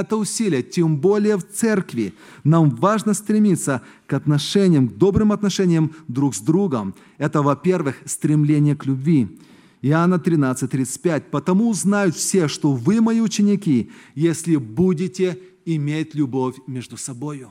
это 0.00 0.16
усилие, 0.16 0.62
тем 0.62 0.96
более 0.96 1.36
в 1.36 1.48
церкви. 1.48 2.14
Нам 2.44 2.70
важно 2.70 3.14
стремиться 3.14 3.82
к 4.06 4.12
отношениям, 4.12 4.88
к 4.88 4.96
добрым 4.96 5.32
отношениям 5.32 5.92
друг 6.08 6.34
с 6.34 6.40
другом. 6.40 6.94
Это, 7.18 7.42
во-первых, 7.42 7.96
стремление 8.04 8.76
к 8.76 8.86
любви. 8.86 9.38
Иоанна 9.82 10.18
13, 10.18 10.70
35. 10.70 11.30
«Потому 11.30 11.68
узнают 11.68 12.16
все, 12.16 12.48
что 12.48 12.72
вы 12.72 13.00
мои 13.00 13.20
ученики, 13.20 13.90
если 14.14 14.56
будете 14.56 15.38
иметь 15.66 16.14
любовь 16.14 16.56
между 16.66 16.96
собою». 16.96 17.50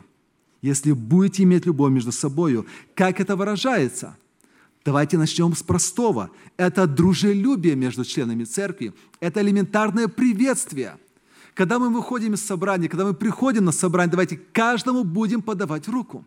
Если 0.62 0.94
будете 0.94 1.44
иметь 1.44 1.66
любовь 1.66 1.92
между 1.92 2.14
собою. 2.14 2.66
Как 2.96 3.20
это 3.20 3.36
выражается? 3.36 4.16
Давайте 4.86 5.18
начнем 5.18 5.54
с 5.54 5.62
простого. 5.62 6.32
Это 6.56 6.88
дружелюбие 6.88 7.76
между 7.76 8.06
членами 8.06 8.46
церкви. 8.46 8.94
Это 9.20 9.42
элементарное 9.42 10.08
приветствие– 10.08 10.98
когда 11.54 11.80
мы 11.80 11.90
выходим 11.90 12.34
из 12.34 12.46
собрания, 12.46 12.90
когда 12.90 13.06
мы 13.06 13.14
приходим 13.14 13.66
на 13.66 13.72
собрание, 13.72 14.12
давайте 14.12 14.38
каждому 14.38 15.04
будем 15.04 15.42
подавать 15.42 15.88
руку. 15.88 16.26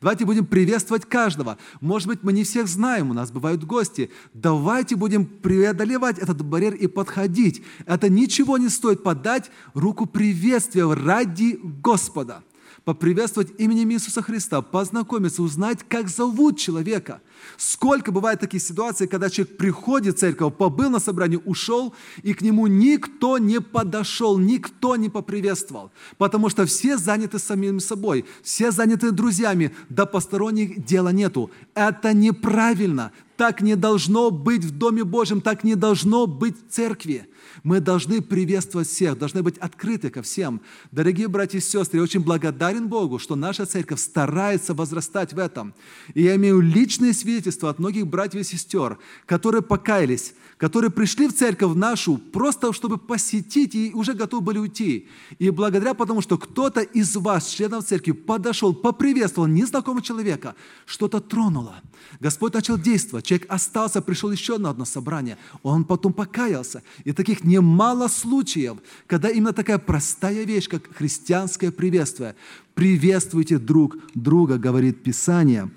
Давайте 0.00 0.24
будем 0.24 0.44
приветствовать 0.44 1.06
каждого. 1.06 1.56
Может 1.80 2.08
быть, 2.08 2.22
мы 2.22 2.32
не 2.32 2.44
всех 2.44 2.68
знаем, 2.68 3.10
у 3.10 3.14
нас 3.14 3.30
бывают 3.30 3.64
гости. 3.64 4.10
Давайте 4.34 4.96
будем 4.96 5.24
преодолевать 5.24 6.18
этот 6.18 6.44
барьер 6.44 6.74
и 6.74 6.86
подходить. 6.86 7.62
Это 7.86 8.08
ничего 8.08 8.58
не 8.58 8.68
стоит 8.68 9.02
подать 9.02 9.50
руку 9.74 10.06
приветствия 10.06 10.92
ради 10.92 11.58
Господа 11.62 12.42
поприветствовать 12.88 13.52
именем 13.58 13.90
Иисуса 13.90 14.22
Христа, 14.22 14.62
познакомиться, 14.62 15.42
узнать, 15.42 15.80
как 15.86 16.08
зовут 16.08 16.58
человека. 16.58 17.20
Сколько 17.58 18.12
бывает 18.12 18.40
таких 18.40 18.62
ситуаций, 18.62 19.06
когда 19.06 19.28
человек 19.28 19.58
приходит 19.58 20.16
в 20.16 20.20
церковь, 20.20 20.54
побыл 20.54 20.88
на 20.88 20.98
собрании, 20.98 21.38
ушел, 21.44 21.94
и 22.22 22.32
к 22.32 22.40
нему 22.40 22.66
никто 22.66 23.36
не 23.36 23.60
подошел, 23.60 24.38
никто 24.38 24.96
не 24.96 25.10
поприветствовал, 25.10 25.90
потому 26.16 26.48
что 26.48 26.64
все 26.64 26.96
заняты 26.96 27.38
самим 27.38 27.78
собой, 27.78 28.24
все 28.42 28.70
заняты 28.70 29.10
друзьями, 29.10 29.74
да 29.90 30.06
посторонних 30.06 30.82
дела 30.86 31.10
нету. 31.10 31.50
Это 31.74 32.14
неправильно. 32.14 33.12
Так 33.38 33.60
не 33.60 33.76
должно 33.76 34.32
быть 34.32 34.64
в 34.64 34.76
Доме 34.76 35.04
Божьем, 35.04 35.40
так 35.40 35.62
не 35.62 35.76
должно 35.76 36.26
быть 36.26 36.56
в 36.56 36.72
церкви. 36.72 37.28
Мы 37.62 37.78
должны 37.78 38.20
приветствовать 38.20 38.88
всех, 38.88 39.16
должны 39.16 39.44
быть 39.44 39.56
открыты 39.58 40.10
ко 40.10 40.22
всем. 40.22 40.60
Дорогие 40.90 41.28
братья 41.28 41.58
и 41.58 41.60
сестры, 41.60 41.98
я 41.98 42.02
очень 42.02 42.18
благодарен 42.18 42.88
Богу, 42.88 43.20
что 43.20 43.36
наша 43.36 43.64
церковь 43.64 44.00
старается 44.00 44.74
возрастать 44.74 45.34
в 45.34 45.38
этом. 45.38 45.72
И 46.14 46.24
я 46.24 46.34
имею 46.34 46.58
личные 46.58 47.12
свидетельства 47.12 47.70
от 47.70 47.78
многих 47.78 48.08
братьев 48.08 48.40
и 48.40 48.44
сестер, 48.44 48.98
которые 49.24 49.62
покаялись, 49.62 50.34
которые 50.58 50.90
пришли 50.90 51.28
в 51.28 51.34
церковь 51.34 51.76
нашу 51.76 52.18
просто, 52.18 52.72
чтобы 52.72 52.98
посетить 52.98 53.74
и 53.74 53.92
уже 53.94 54.12
готовы 54.12 54.42
были 54.42 54.58
уйти. 54.58 55.08
И 55.38 55.50
благодаря 55.50 55.94
потому, 55.94 56.20
что 56.20 56.36
кто-то 56.36 56.80
из 56.80 57.16
вас, 57.16 57.48
членов 57.48 57.86
церкви, 57.86 58.10
подошел, 58.10 58.74
поприветствовал 58.74 59.46
незнакомого 59.46 60.02
человека, 60.02 60.56
что-то 60.84 61.20
тронуло. 61.20 61.76
Господь 62.20 62.54
начал 62.54 62.76
действовать, 62.76 63.24
Человек 63.24 63.46
остался, 63.50 64.02
пришел 64.02 64.32
еще 64.32 64.58
на 64.58 64.70
одно 64.70 64.84
собрание. 64.84 65.38
Он 65.62 65.84
потом 65.84 66.12
покаялся. 66.12 66.82
И 67.04 67.12
таких 67.12 67.44
немало 67.44 68.08
случаев, 68.08 68.78
когда 69.06 69.28
именно 69.28 69.52
такая 69.52 69.78
простая 69.78 70.44
вещь, 70.44 70.68
как 70.68 70.92
христианское 70.94 71.70
приветствие. 71.70 72.34
Приветствуйте 72.74 73.58
друг 73.58 73.96
друга, 74.14 74.58
говорит 74.58 75.02
Писание. 75.02 75.70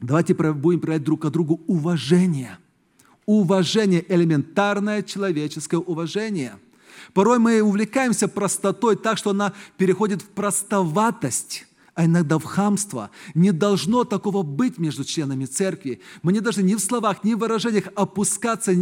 Давайте 0.00 0.34
будем 0.34 0.80
проявлять 0.80 1.04
друг 1.04 1.22
к 1.22 1.30
другу 1.30 1.60
уважение. 1.66 2.58
Уважение, 3.26 4.04
элементарное 4.08 5.02
человеческое 5.02 5.78
уважение. 5.78 6.58
Порой 7.12 7.38
мы 7.38 7.62
увлекаемся 7.62 8.28
простотой 8.28 8.96
так, 8.96 9.18
что 9.18 9.30
она 9.30 9.52
переходит 9.76 10.22
в 10.22 10.28
простоватость 10.28 11.66
а 11.94 12.06
иногда 12.06 12.38
в 12.38 12.44
хамство. 12.44 13.10
Не 13.34 13.52
должно 13.52 14.04
такого 14.04 14.42
быть 14.42 14.78
между 14.78 15.04
членами 15.04 15.44
церкви. 15.44 16.00
Мы 16.22 16.32
не 16.32 16.40
должны 16.40 16.62
ни 16.62 16.74
в 16.74 16.80
словах, 16.80 17.22
ни 17.22 17.34
в 17.34 17.38
выражениях 17.38 17.84
опускаться 17.94 18.74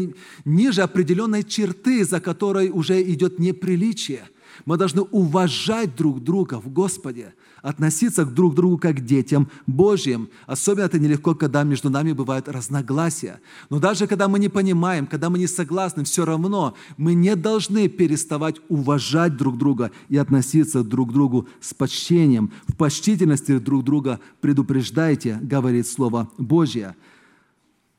ниже 0.44 0.82
определенной 0.82 1.42
черты, 1.42 2.04
за 2.04 2.20
которой 2.20 2.70
уже 2.70 3.02
идет 3.02 3.38
неприличие. 3.38 4.28
Мы 4.64 4.76
должны 4.76 5.02
уважать 5.02 5.94
друг 5.94 6.22
друга 6.22 6.58
в 6.58 6.72
Господе 6.72 7.34
относиться 7.62 8.24
к 8.24 8.34
друг 8.34 8.54
другу 8.54 8.76
как 8.76 8.96
к 8.96 9.00
детям 9.00 9.48
Божьим. 9.66 10.28
Особенно 10.46 10.84
это 10.84 10.98
нелегко, 10.98 11.34
когда 11.34 11.62
между 11.62 11.88
нами 11.90 12.12
бывают 12.12 12.48
разногласия. 12.48 13.40
Но 13.70 13.78
даже 13.78 14.06
когда 14.06 14.28
мы 14.28 14.38
не 14.38 14.48
понимаем, 14.48 15.06
когда 15.06 15.30
мы 15.30 15.38
не 15.38 15.46
согласны, 15.46 16.04
все 16.04 16.24
равно 16.24 16.74
мы 16.96 17.14
не 17.14 17.36
должны 17.36 17.88
переставать 17.88 18.56
уважать 18.68 19.36
друг 19.36 19.56
друга 19.56 19.92
и 20.08 20.16
относиться 20.16 20.82
друг 20.82 21.10
к 21.10 21.12
другу 21.12 21.48
с 21.60 21.72
почтением. 21.72 22.52
В 22.66 22.76
почтительности 22.76 23.58
друг 23.58 23.84
друга 23.84 24.20
предупреждайте, 24.40 25.38
говорит 25.40 25.86
Слово 25.86 26.28
Божье. 26.36 26.96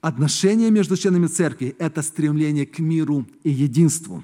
Отношения 0.02 0.70
между 0.70 0.98
членами 0.98 1.28
церкви– 1.28 1.76
это 1.80 2.02
стремление 2.02 2.66
к 2.66 2.80
миру 2.80 3.26
и 3.44 3.50
единству. 3.50 4.22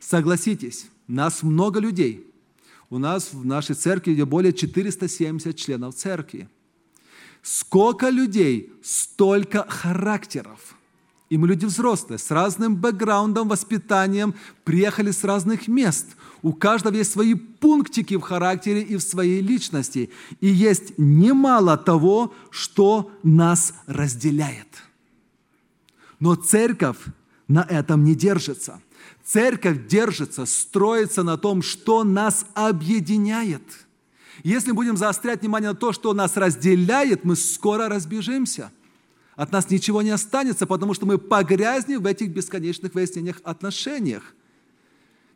Согласитесь, 0.00 0.88
нас 1.06 1.44
много 1.44 1.78
людей– 1.78 2.24
у 2.90 2.98
нас 2.98 3.32
в 3.32 3.44
нашей 3.44 3.74
церкви 3.74 4.14
где 4.14 4.24
более 4.24 4.52
470 4.52 5.56
членов 5.56 5.94
церкви. 5.94 6.48
Сколько 7.42 8.08
людей, 8.08 8.72
столько 8.82 9.64
характеров. 9.68 10.76
И 11.28 11.38
мы 11.38 11.48
люди 11.48 11.64
взрослые, 11.64 12.18
с 12.18 12.30
разным 12.30 12.76
бэкграундом, 12.76 13.48
воспитанием, 13.48 14.34
приехали 14.64 15.10
с 15.10 15.24
разных 15.24 15.66
мест. 15.66 16.16
У 16.42 16.52
каждого 16.52 16.94
есть 16.94 17.12
свои 17.12 17.34
пунктики 17.34 18.14
в 18.14 18.20
характере 18.20 18.82
и 18.82 18.96
в 18.96 19.00
своей 19.00 19.40
личности. 19.40 20.10
И 20.40 20.46
есть 20.46 20.96
немало 20.98 21.76
того, 21.76 22.32
что 22.50 23.10
нас 23.24 23.74
разделяет. 23.86 24.68
Но 26.20 26.36
церковь 26.36 26.98
на 27.48 27.62
этом 27.62 28.04
не 28.04 28.14
держится. 28.14 28.80
Церковь 29.26 29.88
держится, 29.88 30.46
строится 30.46 31.24
на 31.24 31.36
том, 31.36 31.60
что 31.60 32.04
нас 32.04 32.46
объединяет. 32.54 33.62
Если 34.44 34.70
будем 34.70 34.96
заострять 34.96 35.40
внимание 35.40 35.70
на 35.70 35.76
то, 35.76 35.92
что 35.92 36.14
нас 36.14 36.36
разделяет, 36.36 37.24
мы 37.24 37.34
скоро 37.34 37.88
разбежимся. 37.88 38.70
От 39.34 39.50
нас 39.50 39.68
ничего 39.68 40.00
не 40.02 40.10
останется, 40.10 40.64
потому 40.64 40.94
что 40.94 41.06
мы 41.06 41.18
погрязнем 41.18 42.02
в 42.02 42.06
этих 42.06 42.30
бесконечных 42.30 42.94
выяснениях 42.94 43.40
отношениях. 43.42 44.22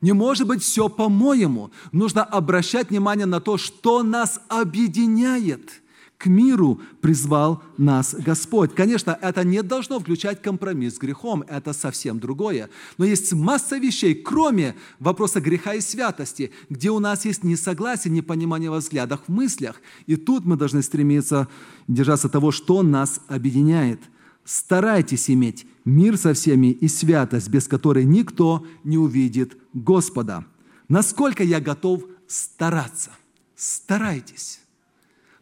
Не 0.00 0.12
может 0.12 0.46
быть 0.46 0.62
все 0.62 0.88
по-моему. 0.88 1.72
Нужно 1.90 2.22
обращать 2.22 2.90
внимание 2.90 3.26
на 3.26 3.40
то, 3.40 3.58
что 3.58 4.04
нас 4.04 4.40
объединяет– 4.48 5.82
к 6.20 6.26
миру 6.26 6.78
призвал 7.00 7.62
нас 7.78 8.14
Господь. 8.14 8.74
Конечно, 8.74 9.18
это 9.22 9.42
не 9.42 9.62
должно 9.62 9.98
включать 9.98 10.42
компромисс 10.42 10.96
с 10.96 10.98
грехом, 10.98 11.42
это 11.48 11.72
совсем 11.72 12.20
другое. 12.20 12.68
Но 12.98 13.06
есть 13.06 13.32
масса 13.32 13.78
вещей, 13.78 14.14
кроме 14.14 14.76
вопроса 14.98 15.40
греха 15.40 15.72
и 15.72 15.80
святости, 15.80 16.52
где 16.68 16.90
у 16.90 16.98
нас 16.98 17.24
есть 17.24 17.42
несогласие, 17.42 18.12
непонимание 18.12 18.70
во 18.70 18.76
взглядах, 18.76 19.22
в 19.26 19.32
мыслях. 19.32 19.80
И 20.06 20.16
тут 20.16 20.44
мы 20.44 20.56
должны 20.56 20.82
стремиться 20.82 21.48
держаться 21.88 22.28
того, 22.28 22.50
что 22.50 22.82
нас 22.82 23.20
объединяет. 23.26 24.00
Старайтесь 24.44 25.30
иметь 25.30 25.66
мир 25.86 26.18
со 26.18 26.34
всеми 26.34 26.66
и 26.66 26.88
святость, 26.88 27.48
без 27.48 27.66
которой 27.66 28.04
никто 28.04 28.66
не 28.84 28.98
увидит 28.98 29.56
Господа. 29.72 30.44
Насколько 30.86 31.44
я 31.44 31.60
готов 31.60 32.04
стараться? 32.26 33.10
Старайтесь. 33.56 34.59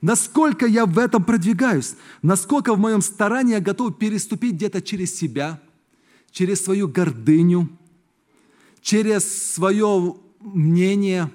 Насколько 0.00 0.67
я 0.67 0.87
в 0.87 0.99
этом 0.99 1.25
продвигаюсь, 1.25 1.97
насколько 2.23 2.75
в 2.75 2.78
моем 2.78 3.02
старании 3.02 3.55
я 3.55 3.61
готов 3.61 3.99
переступить 3.99 4.55
где-то 4.55 4.81
через 4.81 5.16
себя, 5.16 5.61
через 6.31 6.62
свою 6.64 6.87
гордыню, 6.87 7.68
через 8.81 9.55
свое 9.55 10.14
мнение, 10.40 11.31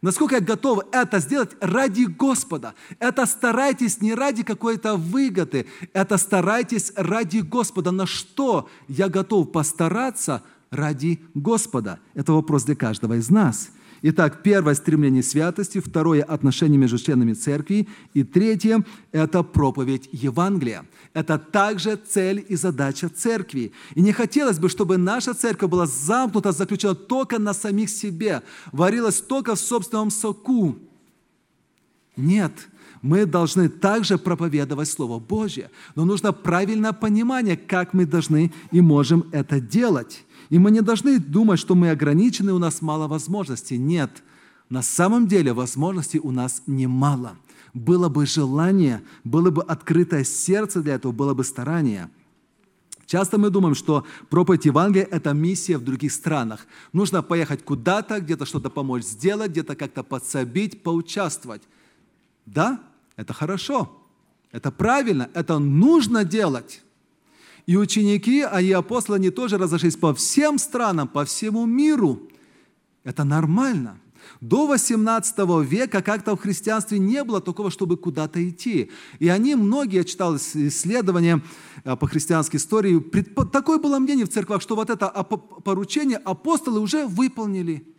насколько 0.00 0.36
я 0.36 0.40
готов 0.40 0.84
это 0.92 1.18
сделать 1.18 1.50
ради 1.60 2.04
Господа. 2.04 2.74
Это 2.98 3.26
старайтесь 3.26 4.00
не 4.00 4.14
ради 4.14 4.44
какой-то 4.44 4.96
выгоды, 4.96 5.66
это 5.92 6.16
старайтесь 6.16 6.90
ради 6.96 7.38
Господа. 7.40 7.90
На 7.90 8.06
что 8.06 8.70
я 8.88 9.10
готов 9.10 9.52
постараться 9.52 10.42
ради 10.70 11.20
Господа? 11.34 12.00
Это 12.14 12.32
вопрос 12.32 12.64
для 12.64 12.76
каждого 12.76 13.18
из 13.18 13.28
нас– 13.28 13.68
Итак, 14.06 14.42
первое– 14.42 14.74
стремление 14.74 15.22
святости, 15.22 15.80
второе– 15.80 16.22
отношения 16.34 16.76
между 16.76 16.98
членами 16.98 17.32
церкви, 17.32 17.88
и 18.12 18.22
третье– 18.22 18.84
это 19.12 19.42
проповедь 19.42 20.10
Евангелия. 20.12 20.84
Это 21.14 21.38
также 21.38 21.96
цель 21.96 22.44
и 22.46 22.54
задача 22.54 23.08
церкви. 23.08 23.72
И 23.94 24.02
не 24.02 24.12
хотелось 24.12 24.58
бы, 24.58 24.68
чтобы 24.68 24.98
наша 24.98 25.32
церковь 25.32 25.70
была 25.70 25.86
замкнута, 25.86 26.52
заключена 26.52 26.94
только 26.94 27.38
на 27.38 27.54
самих 27.54 27.88
себе, 27.88 28.42
варилась 28.72 29.22
только 29.22 29.54
в 29.54 29.58
собственном 29.58 30.10
соку. 30.10 30.76
Нет, 32.14 32.52
мы 33.00 33.24
должны 33.24 33.70
также 33.70 34.18
проповедовать 34.18 34.90
Слово 34.90 35.18
Божье, 35.18 35.70
но 35.94 36.04
нужно 36.04 36.34
правильное 36.34 36.92
понимание, 36.92 37.56
как 37.56 37.94
мы 37.94 38.04
должны 38.04 38.52
и 38.70 38.82
можем 38.82 39.24
это 39.32 39.60
делать. 39.60 40.26
И 40.50 40.58
мы 40.58 40.70
не 40.70 40.80
должны 40.80 41.18
думать, 41.18 41.58
что 41.58 41.74
мы 41.74 41.90
ограничены, 41.90 42.52
у 42.52 42.58
нас 42.58 42.82
мало 42.82 43.08
возможностей. 43.08 43.78
Нет, 43.78 44.22
на 44.68 44.82
самом 44.82 45.26
деле 45.26 45.52
возможностей 45.52 46.20
у 46.20 46.30
нас 46.30 46.62
немало. 46.66 47.36
Было 47.72 48.08
бы 48.08 48.26
желание, 48.26 49.02
было 49.24 49.50
бы 49.50 49.62
открытое 49.62 50.24
сердце 50.24 50.80
для 50.80 50.94
этого, 50.94 51.12
было 51.12 51.34
бы 51.34 51.44
старание. 51.44 52.08
Часто 53.06 53.36
мы 53.36 53.50
думаем, 53.50 53.74
что 53.74 54.06
проповедь 54.30 54.64
Евангелия– 54.64 55.06
это 55.10 55.32
миссия 55.32 55.76
в 55.76 55.84
других 55.84 56.12
странах. 56.12 56.66
Нужно 56.92 57.22
поехать 57.22 57.64
куда-то, 57.64 58.20
где-то 58.20 58.46
что-то 58.46 58.70
помочь 58.70 59.02
сделать, 59.02 59.50
где-то 59.50 59.76
как-то 59.76 60.02
подсобить, 60.02 60.82
поучаствовать. 60.82 61.62
Да, 62.46 62.80
это 63.16 63.32
хорошо, 63.32 63.90
это 64.52 64.70
правильно, 64.70 65.28
это 65.34 65.58
нужно 65.58 66.24
делать. 66.24 66.83
И 67.66 67.76
ученики, 67.76 68.42
а 68.42 68.60
и 68.60 68.70
апостолы, 68.72 69.16
они 69.16 69.30
тоже 69.30 69.56
разошлись 69.56 69.96
по 69.96 70.14
всем 70.14 70.58
странам, 70.58 71.08
по 71.08 71.24
всему 71.24 71.64
миру. 71.66 72.20
Это 73.04 73.24
нормально. 73.24 74.00
До 74.40 74.66
18 74.66 75.38
века 75.64 76.02
как-то 76.02 76.36
в 76.36 76.40
христианстве 76.40 76.98
не 76.98 77.22
было 77.24 77.40
такого, 77.40 77.70
чтобы 77.70 77.96
куда-то 77.96 78.46
идти. 78.46 78.90
И 79.18 79.28
они, 79.28 79.54
многие, 79.54 79.96
я 79.98 80.04
читал 80.04 80.36
исследования 80.36 81.42
э, 81.84 81.96
по 81.96 82.06
христианской 82.06 82.58
истории, 82.58 83.00
такое 83.52 83.78
было 83.78 83.98
мнение 83.98 84.26
в 84.26 84.30
церквах, 84.30 84.62
что 84.62 84.76
вот 84.76 84.90
это 84.90 85.08
поручение 85.64 86.18
апостолы 86.18 86.80
уже 86.80 87.06
выполнили– 87.06 87.86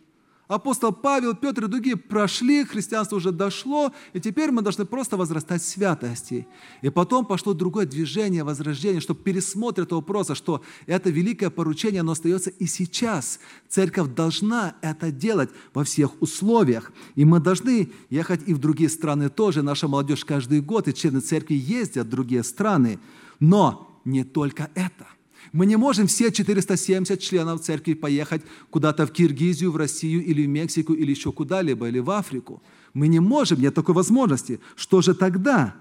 Апостол 0.48 0.92
Павел, 0.92 1.34
Петр 1.34 1.64
и 1.64 1.68
другие 1.68 1.96
прошли, 1.96 2.64
христианство 2.64 3.16
уже 3.16 3.32
дошло, 3.32 3.92
и 4.12 4.20
теперь 4.20 4.52
мы 4.52 4.62
должны 4.62 4.84
просто 4.84 5.16
возрастать 5.16 5.60
святости. 5.60 6.46
И 6.82 6.90
потом 6.90 7.26
пошло 7.26 7.52
другое 7.52 7.84
движение, 7.84 8.44
возрождение, 8.44 9.00
чтобы 9.00 9.22
пересмотр 9.22 9.82
этого 9.82 9.98
вопроса, 9.98 10.36
что 10.36 10.62
это 10.86 11.10
великое 11.10 11.50
поручение, 11.50 12.02
оно 12.02 12.12
остается 12.12 12.50
и 12.50 12.66
сейчас. 12.66 13.40
Церковь 13.68 14.14
должна 14.14 14.76
это 14.82 15.10
делать 15.10 15.50
во 15.74 15.82
всех 15.82 16.12
условиях. 16.22 16.92
И 17.16 17.24
мы 17.24 17.40
должны 17.40 17.90
ехать 18.08 18.42
и 18.46 18.54
в 18.54 18.58
другие 18.58 18.88
страны 18.88 19.28
тоже. 19.30 19.62
Наша 19.62 19.88
молодежь 19.88 20.24
каждый 20.24 20.60
год, 20.60 20.86
и 20.86 20.94
члены 20.94 21.20
церкви 21.20 21.54
ездят 21.54 22.06
в 22.06 22.10
другие 22.10 22.44
страны. 22.44 23.00
Но 23.40 24.00
не 24.04 24.22
только 24.22 24.70
это. 24.76 25.06
Мы 25.52 25.66
не 25.66 25.76
можем 25.76 26.06
все 26.06 26.30
470 26.30 27.20
членов 27.20 27.60
церкви 27.60 27.94
поехать 27.94 28.42
куда-то 28.70 29.06
в 29.06 29.12
Киргизию, 29.12 29.70
в 29.72 29.76
Россию 29.76 30.24
или 30.24 30.44
в 30.44 30.48
Мексику, 30.48 30.92
или 30.92 31.10
еще 31.10 31.32
куда-либо, 31.32 31.88
или 31.88 31.98
в 31.98 32.10
Африку. 32.10 32.62
Мы 32.94 33.08
не 33.08 33.20
можем, 33.20 33.60
нет 33.60 33.74
такой 33.74 33.94
возможности. 33.94 34.60
Что 34.74 35.02
же 35.02 35.14
тогда? 35.14 35.74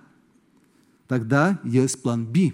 Тогда 1.08 1.60
есть 1.64 2.02
план 2.02 2.26
Б. 2.26 2.52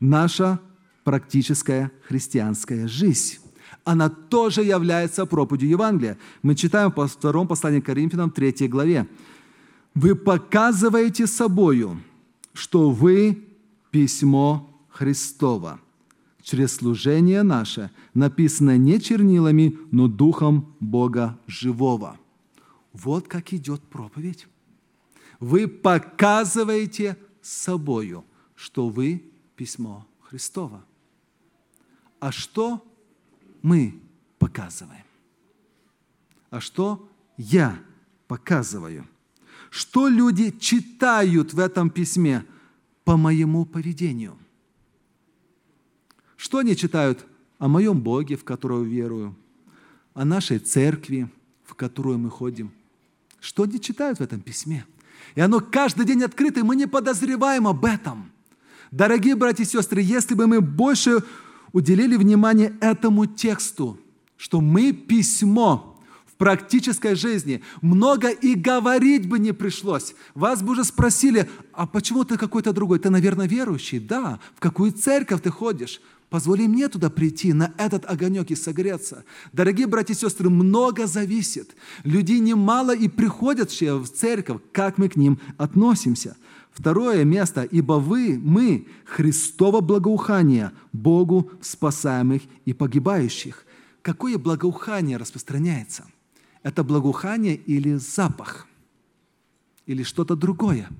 Наша 0.00 0.60
практическая 1.04 1.90
христианская 2.08 2.86
жизнь. 2.88 3.38
Она 3.84 4.08
тоже 4.08 4.62
является 4.62 5.26
проповедью 5.26 5.70
Евангелия. 5.70 6.18
Мы 6.42 6.54
читаем 6.54 6.90
по 6.90 7.06
второму 7.06 7.48
посланию 7.48 7.82
к 7.82 7.86
Коринфянам, 7.86 8.30
3 8.30 8.68
главе. 8.68 9.06
«Вы 9.94 10.14
показываете 10.14 11.26
собою, 11.26 12.02
что 12.52 12.90
вы 12.90 13.44
письмо 13.90 14.68
Христово, 14.90 15.80
через 16.46 16.76
служение 16.76 17.42
наше, 17.42 17.90
написанное 18.14 18.78
не 18.78 19.00
чернилами, 19.00 19.76
но 19.90 20.06
духом 20.06 20.76
Бога 20.78 21.40
живого. 21.48 22.20
Вот 22.92 23.26
как 23.26 23.52
идет 23.52 23.82
проповедь. 23.82 24.46
Вы 25.40 25.66
показываете 25.66 27.16
собою, 27.42 28.24
что 28.54 28.88
вы 28.88 29.24
письмо 29.56 30.06
Христово. 30.20 30.84
А 32.20 32.30
что 32.30 32.86
мы 33.60 34.00
показываем? 34.38 35.04
А 36.50 36.60
что 36.60 37.08
я 37.36 37.76
показываю? 38.28 39.04
Что 39.68 40.06
люди 40.06 40.52
читают 40.52 41.54
в 41.54 41.58
этом 41.58 41.90
письме 41.90 42.46
по 43.02 43.16
моему 43.16 43.64
поведению? 43.64 44.38
Что 46.36 46.58
они 46.58 46.76
читают 46.76 47.26
о 47.58 47.68
моем 47.68 48.00
Боге, 48.00 48.36
в 48.36 48.44
которого 48.44 48.82
верую, 48.82 49.34
о 50.14 50.24
нашей 50.24 50.58
церкви, 50.58 51.28
в 51.64 51.74
которую 51.74 52.18
мы 52.18 52.30
ходим? 52.30 52.72
Что 53.40 53.64
они 53.64 53.80
читают 53.80 54.18
в 54.18 54.22
этом 54.22 54.40
письме? 54.40 54.84
И 55.34 55.40
оно 55.40 55.60
каждый 55.60 56.06
день 56.06 56.22
открыто, 56.22 56.60
и 56.60 56.62
мы 56.62 56.76
не 56.76 56.86
подозреваем 56.86 57.66
об 57.66 57.84
этом. 57.84 58.30
Дорогие 58.90 59.34
братья 59.34 59.64
и 59.64 59.66
сестры, 59.66 60.00
если 60.00 60.34
бы 60.34 60.46
мы 60.46 60.60
больше 60.60 61.22
уделили 61.72 62.16
внимание 62.16 62.76
этому 62.80 63.26
тексту, 63.26 63.98
что 64.36 64.60
мы 64.60 64.92
письмо, 64.92 65.96
практической 66.38 67.14
жизни. 67.14 67.62
Много 67.80 68.28
и 68.28 68.54
говорить 68.54 69.28
бы 69.28 69.38
не 69.38 69.52
пришлось. 69.52 70.14
Вас 70.34 70.62
бы 70.62 70.72
уже 70.72 70.84
спросили, 70.84 71.48
а 71.72 71.86
почему 71.86 72.24
ты 72.24 72.36
какой-то 72.36 72.72
другой? 72.72 72.98
Ты, 72.98 73.10
наверное, 73.10 73.46
верующий? 73.46 73.98
Да. 73.98 74.38
В 74.54 74.60
какую 74.60 74.92
церковь 74.92 75.42
ты 75.42 75.50
ходишь? 75.50 76.00
Позволи 76.36 76.68
мне 76.68 76.90
туда 76.90 77.08
прийти, 77.08 77.54
на 77.54 77.72
этот 77.78 78.04
огонек 78.04 78.50
и 78.50 78.56
согреться. 78.56 79.24
Дорогие 79.54 79.86
братья 79.86 80.12
и 80.12 80.16
сестры, 80.18 80.50
много 80.50 81.06
зависит. 81.06 81.74
Людей 82.04 82.40
немало 82.40 82.94
и 82.94 83.08
приходят 83.08 83.70
в 83.70 84.08
церковь, 84.08 84.60
как 84.70 84.98
мы 84.98 85.08
к 85.08 85.16
ним 85.16 85.40
относимся. 85.56 86.36
Второе 86.72 87.24
место, 87.24 87.62
ибо 87.62 87.94
вы, 87.94 88.38
мы, 88.38 88.86
Христово 89.06 89.80
благоухание 89.80 90.72
Богу 90.92 91.52
спасаемых 91.62 92.42
и 92.66 92.74
погибающих. 92.74 93.64
Какое 94.02 94.36
благоухание 94.36 95.16
распространяется– 95.16 96.04
это 96.62 96.84
благоухание 96.84 97.56
или 97.56 97.94
запах, 97.94 98.66
или 99.86 100.02
что-то 100.02 100.36
другое. 100.36 100.90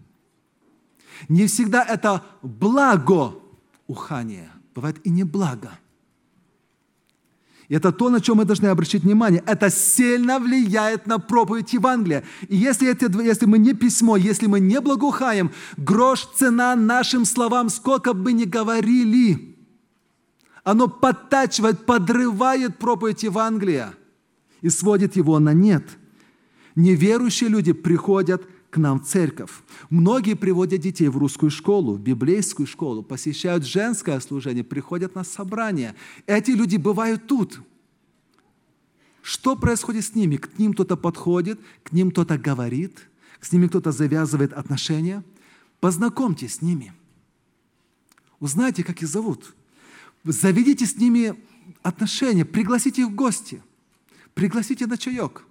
Не 1.28 1.46
всегда 1.46 1.84
это 1.84 2.24
благоухание, 2.40 4.50
бывает 4.76 4.98
и 5.04 5.10
не 5.10 5.24
благо. 5.24 5.70
И 7.68 7.74
это 7.74 7.90
то, 7.90 8.10
на 8.10 8.20
чем 8.20 8.36
мы 8.36 8.44
должны 8.44 8.68
обращать 8.68 9.02
внимание. 9.02 9.42
Это 9.44 9.70
сильно 9.70 10.38
влияет 10.38 11.08
на 11.08 11.18
проповедь 11.18 11.72
Евангелия. 11.72 12.22
И 12.48 12.56
если, 12.56 12.88
это, 12.88 13.06
если 13.20 13.46
мы 13.46 13.58
не 13.58 13.74
письмо, 13.74 14.16
если 14.16 14.46
мы 14.46 14.60
не 14.60 14.80
благоухаем, 14.80 15.50
грош 15.76 16.26
цена 16.36 16.76
нашим 16.76 17.24
словам, 17.24 17.68
сколько 17.68 18.12
бы 18.12 18.32
ни 18.32 18.44
говорили. 18.44 19.56
Оно 20.62 20.86
подтачивает, 20.86 21.84
подрывает 21.86 22.78
проповедь 22.78 23.24
Евангелия– 23.24 23.94
и 24.66 24.68
сводит 24.68 25.16
его 25.16 25.38
на 25.38 25.52
нет. 25.52 25.84
Неверующие 26.74 27.48
люди 27.48 27.72
приходят 27.72 28.42
к 28.76 28.78
нам 28.78 29.00
в 29.00 29.06
церковь. 29.06 29.50
Многие 29.88 30.34
приводят 30.34 30.82
детей 30.82 31.08
в 31.08 31.16
русскую 31.16 31.50
школу, 31.50 31.94
в 31.94 32.00
библейскую 32.00 32.66
школу, 32.66 33.02
посещают 33.02 33.64
женское 33.64 34.20
служение, 34.20 34.64
приходят 34.64 35.14
на 35.14 35.24
собрания. 35.24 35.94
Эти 36.26 36.50
люди 36.50 36.76
бывают 36.76 37.26
тут. 37.26 37.62
Что 39.22 39.56
происходит 39.56 40.04
с 40.04 40.14
ними? 40.14 40.36
К 40.36 40.58
ним 40.58 40.74
кто-то 40.74 40.98
подходит, 40.98 41.58
к 41.84 41.92
ним 41.92 42.10
кто-то 42.10 42.36
говорит, 42.36 43.08
с 43.40 43.50
ними 43.50 43.66
кто-то 43.66 43.92
завязывает 43.92 44.52
отношения. 44.52 45.24
Познакомьтесь 45.80 46.56
с 46.56 46.60
ними. 46.62 46.92
Узнайте, 48.40 48.84
как 48.84 49.00
их 49.00 49.08
зовут. 49.08 49.54
Заведите 50.22 50.84
с 50.84 50.96
ними 50.96 51.34
отношения, 51.82 52.44
пригласите 52.44 53.00
их 53.00 53.08
в 53.08 53.14
гости– 53.14 53.62
Пригласите 54.36 54.86
на 54.86 54.98
чаек. 54.98 55.44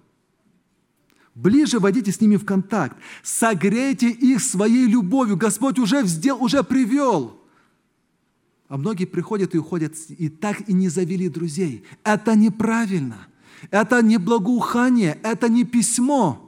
Ближе 1.36 1.78
войдите 1.78 2.10
с 2.12 2.20
ними 2.22 2.36
в 2.36 2.46
контакт. 2.46 2.96
Согрейте 3.22 4.08
их 4.08 4.40
своей 4.40 4.86
любовью. 4.86 5.36
Господь 5.36 5.78
уже 5.78 6.04
сделал, 6.06 6.42
уже 6.42 6.64
привел. 6.64 7.38
А 8.68 8.78
многие 8.78 9.04
приходят 9.04 9.54
и 9.54 9.58
уходят, 9.58 9.94
и 10.08 10.30
так 10.30 10.66
и 10.66 10.72
не 10.72 10.88
завели 10.88 11.28
друзей. 11.28 11.84
Это 12.04 12.34
неправильно. 12.34 13.28
Это 13.70 14.00
не 14.00 14.16
благоухание, 14.16 15.18
это 15.22 15.50
не 15.50 15.64
письмо. 15.64 16.45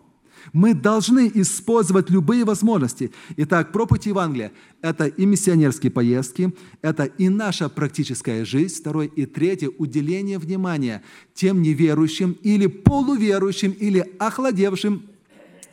Мы 0.52 0.74
должны 0.74 1.30
использовать 1.34 2.10
любые 2.10 2.44
возможности. 2.44 3.12
Итак, 3.36 3.72
проповедь 3.72 4.06
Евангелия– 4.06 4.52
это 4.82 5.06
и 5.06 5.26
миссионерские 5.26 5.90
поездки, 5.90 6.52
это 6.82 7.04
и 7.04 7.28
наша 7.28 7.68
практическая 7.68 8.44
жизнь. 8.44 8.80
Второе 8.80 9.06
и 9.06 9.26
третье– 9.26 9.70
уделение 9.78 10.38
внимания 10.38 11.02
тем 11.34 11.62
неверующим 11.62 12.36
или 12.42 12.66
полуверующим 12.66 13.72
или 13.72 14.04
охладевшим 14.18 15.02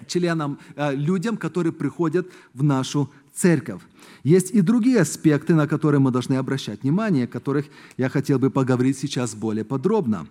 членам, 0.08 0.60
э, 0.76 0.96
людям, 0.96 1.38
которые 1.38 1.74
приходят 1.74 2.28
в 2.54 2.64
нашу 2.64 3.10
церковь. 3.34 3.82
Есть 4.24 4.52
и 4.52 4.62
другие 4.62 5.02
аспекты, 5.02 5.54
на 5.54 5.68
которые 5.68 6.00
мы 6.00 6.12
должны 6.12 6.36
обращать 6.36 6.84
внимание, 6.84 7.26
о 7.26 7.28
которых 7.28 7.66
я 7.98 8.10
хотел 8.10 8.40
бы 8.40 8.50
поговорить 8.50 8.98
сейчас 8.98 9.36
более 9.36 9.66
подробно. 9.66 10.28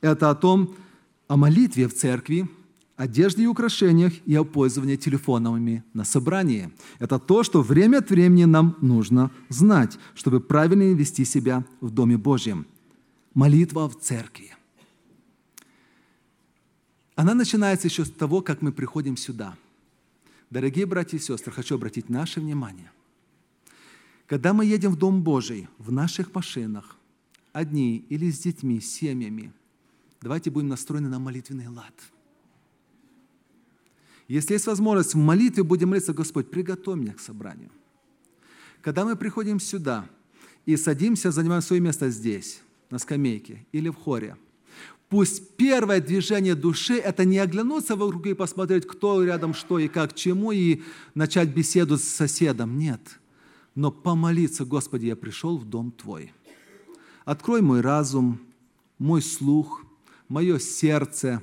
Это 0.00 0.30
о 0.30 0.34
том, 0.34 0.74
о 1.28 1.36
молитве 1.36 1.88
в 1.88 1.94
церкви, 1.94 2.48
одежде 2.98 3.44
и 3.44 3.46
украшениях 3.46 4.12
и 4.26 4.34
о 4.34 4.44
пользовании 4.44 4.96
телефонами 4.96 5.84
на 5.94 6.04
собрании. 6.04 6.70
Это 6.98 7.18
то, 7.20 7.44
что 7.44 7.62
время 7.62 7.98
от 7.98 8.10
времени 8.10 8.44
нам 8.44 8.76
нужно 8.80 9.30
знать, 9.48 9.98
чтобы 10.14 10.40
правильно 10.40 10.92
вести 10.92 11.24
себя 11.24 11.64
в 11.80 11.90
Доме 11.90 12.18
Божьем. 12.18 12.66
Молитва 13.34 13.88
в 13.88 14.00
церкви. 14.00 14.50
Она 17.14 17.34
начинается 17.34 17.86
еще 17.86 18.04
с 18.04 18.10
того, 18.10 18.42
как 18.42 18.62
мы 18.62 18.72
приходим 18.72 19.16
сюда. 19.16 19.54
Дорогие 20.50 20.86
братья 20.86 21.18
и 21.18 21.20
сестры, 21.20 21.52
хочу 21.52 21.76
обратить 21.76 22.08
наше 22.08 22.40
внимание. 22.40 22.90
Когда 24.26 24.52
мы 24.52 24.66
едем 24.66 24.90
в 24.90 24.96
Дом 24.96 25.22
Божий, 25.22 25.68
в 25.78 25.92
наших 25.92 26.34
машинах, 26.34 26.96
одни 27.52 28.04
или 28.08 28.28
с 28.30 28.40
детьми, 28.40 28.80
с 28.80 28.90
семьями, 28.90 29.52
давайте 30.20 30.50
будем 30.50 30.68
настроены 30.68 31.08
на 31.08 31.20
молитвенный 31.20 31.68
лад– 31.68 31.94
если 34.28 34.52
есть 34.52 34.66
возможность, 34.66 35.14
в 35.14 35.16
молитве 35.16 35.62
будем 35.62 35.88
молиться, 35.88 36.12
Господь, 36.12 36.50
приготовь 36.50 36.98
меня 36.98 37.14
к 37.14 37.20
собранию. 37.20 37.70
Когда 38.82 39.04
мы 39.04 39.16
приходим 39.16 39.58
сюда 39.58 40.06
и 40.66 40.76
садимся, 40.76 41.30
занимаем 41.30 41.62
свое 41.62 41.80
место 41.80 42.10
здесь, 42.10 42.60
на 42.90 42.98
скамейке 42.98 43.66
или 43.72 43.88
в 43.88 43.94
хоре, 43.94 44.36
пусть 45.08 45.56
первое 45.56 46.02
движение 46.02 46.54
души– 46.54 46.94
это 46.98 47.24
не 47.24 47.38
оглянуться 47.38 47.96
вокруг 47.96 48.26
и 48.26 48.34
посмотреть, 48.34 48.86
кто 48.86 49.24
рядом, 49.24 49.54
что 49.54 49.78
и 49.78 49.88
как, 49.88 50.14
чему, 50.14 50.52
и 50.52 50.82
начать 51.14 51.48
беседу 51.48 51.96
с 51.96 52.04
соседом. 52.04 52.78
Нет. 52.78 53.00
Но 53.74 53.90
помолиться, 53.90 54.66
Господи, 54.66 55.06
я 55.06 55.16
пришел 55.16 55.56
в 55.56 55.64
дом 55.64 55.90
Твой. 55.90 56.34
Открой 57.24 57.62
мой 57.62 57.80
разум, 57.80 58.40
мой 58.98 59.22
слух, 59.22 59.84
мое 60.28 60.58
сердце 60.58 61.42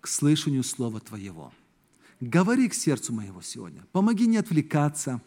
к 0.00 0.08
слышанию 0.08 0.64
Слова 0.64 1.00
Твоего– 1.00 1.52
Говори 2.20 2.68
к 2.68 2.74
сердцу 2.74 3.14
моего 3.14 3.40
сегодня. 3.40 3.86
Помоги 3.92 4.26
не 4.26 4.36
отвлекаться, 4.36 5.22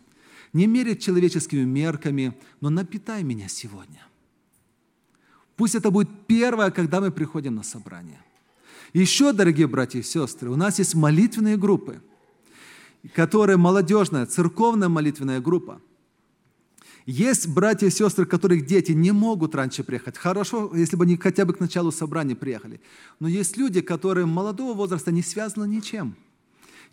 не 0.54 0.68
мерить 0.68 1.02
человеческими 1.02 1.64
мерками, 1.64 2.38
но 2.62 2.70
напитай 2.70 3.24
меня 3.24 3.48
сегодня. 3.48 4.06
Пусть 5.56 5.74
это 5.74 5.90
будет 5.90 6.10
первое, 6.28 6.70
когда 6.70 7.02
мы 7.02 7.12
приходим 7.12 7.56
на 7.56 7.64
собрание. 7.64 8.22
Еще, 8.94 9.34
дорогие 9.34 9.68
братья 9.68 10.00
и 10.00 10.04
сестры, 10.04 10.52
у 10.52 10.56
нас 10.56 10.78
есть 10.78 10.94
молитвенные 10.94 11.58
группы, 11.58 12.00
которые 13.16 13.58
молодежная, 13.58 14.28
церковная 14.28 14.88
молитвенная 14.88 15.42
группа. 15.42 15.82
Есть 17.08 17.48
братья 17.48 17.88
и 17.88 17.90
сестры, 17.90 18.28
которых 18.28 18.68
дети 18.68 18.92
не 18.92 19.12
могут 19.12 19.56
раньше 19.56 19.84
приехать. 19.84 20.18
Хорошо, 20.18 20.72
если 20.76 20.96
бы 20.96 21.06
они 21.06 21.18
хотя 21.18 21.44
бы 21.44 21.54
к 21.54 21.60
началу 21.60 21.92
собрания 21.92 22.36
приехали. 22.36 22.80
Но 23.20 23.28
есть 23.28 23.58
люди, 23.58 23.82
которые 23.82 24.28
молодого 24.28 24.76
возраста 24.76 25.12
не 25.12 25.24
связаны 25.24 25.66
ничем– 25.66 26.16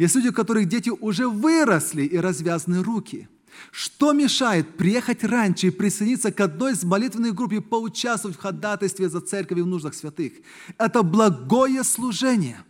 есть 0.01 0.15
люди, 0.15 0.29
у 0.29 0.33
которых 0.33 0.67
дети 0.67 0.89
уже 0.89 1.29
выросли 1.29 2.05
и 2.05 2.17
развязаны 2.17 2.83
руки. 2.83 3.29
Что 3.71 4.15
мешает 4.15 4.79
приехать 4.79 5.23
раньше 5.25 5.67
и 5.67 5.71
присоединиться 5.71 6.33
к 6.33 6.41
одной 6.41 6.73
из 6.73 6.85
молитвенных 6.85 7.35
групп 7.35 7.53
и 7.53 7.61
поучаствовать 7.61 8.39
в 8.39 8.41
ходатайстве 8.41 9.11
за 9.11 9.21
церковь 9.21 9.59
и 9.59 9.61
в 9.61 9.67
нуждах 9.67 9.93
святых? 9.93 10.33
Это 10.79 11.03
благое 11.03 11.85
служение. 11.85 12.65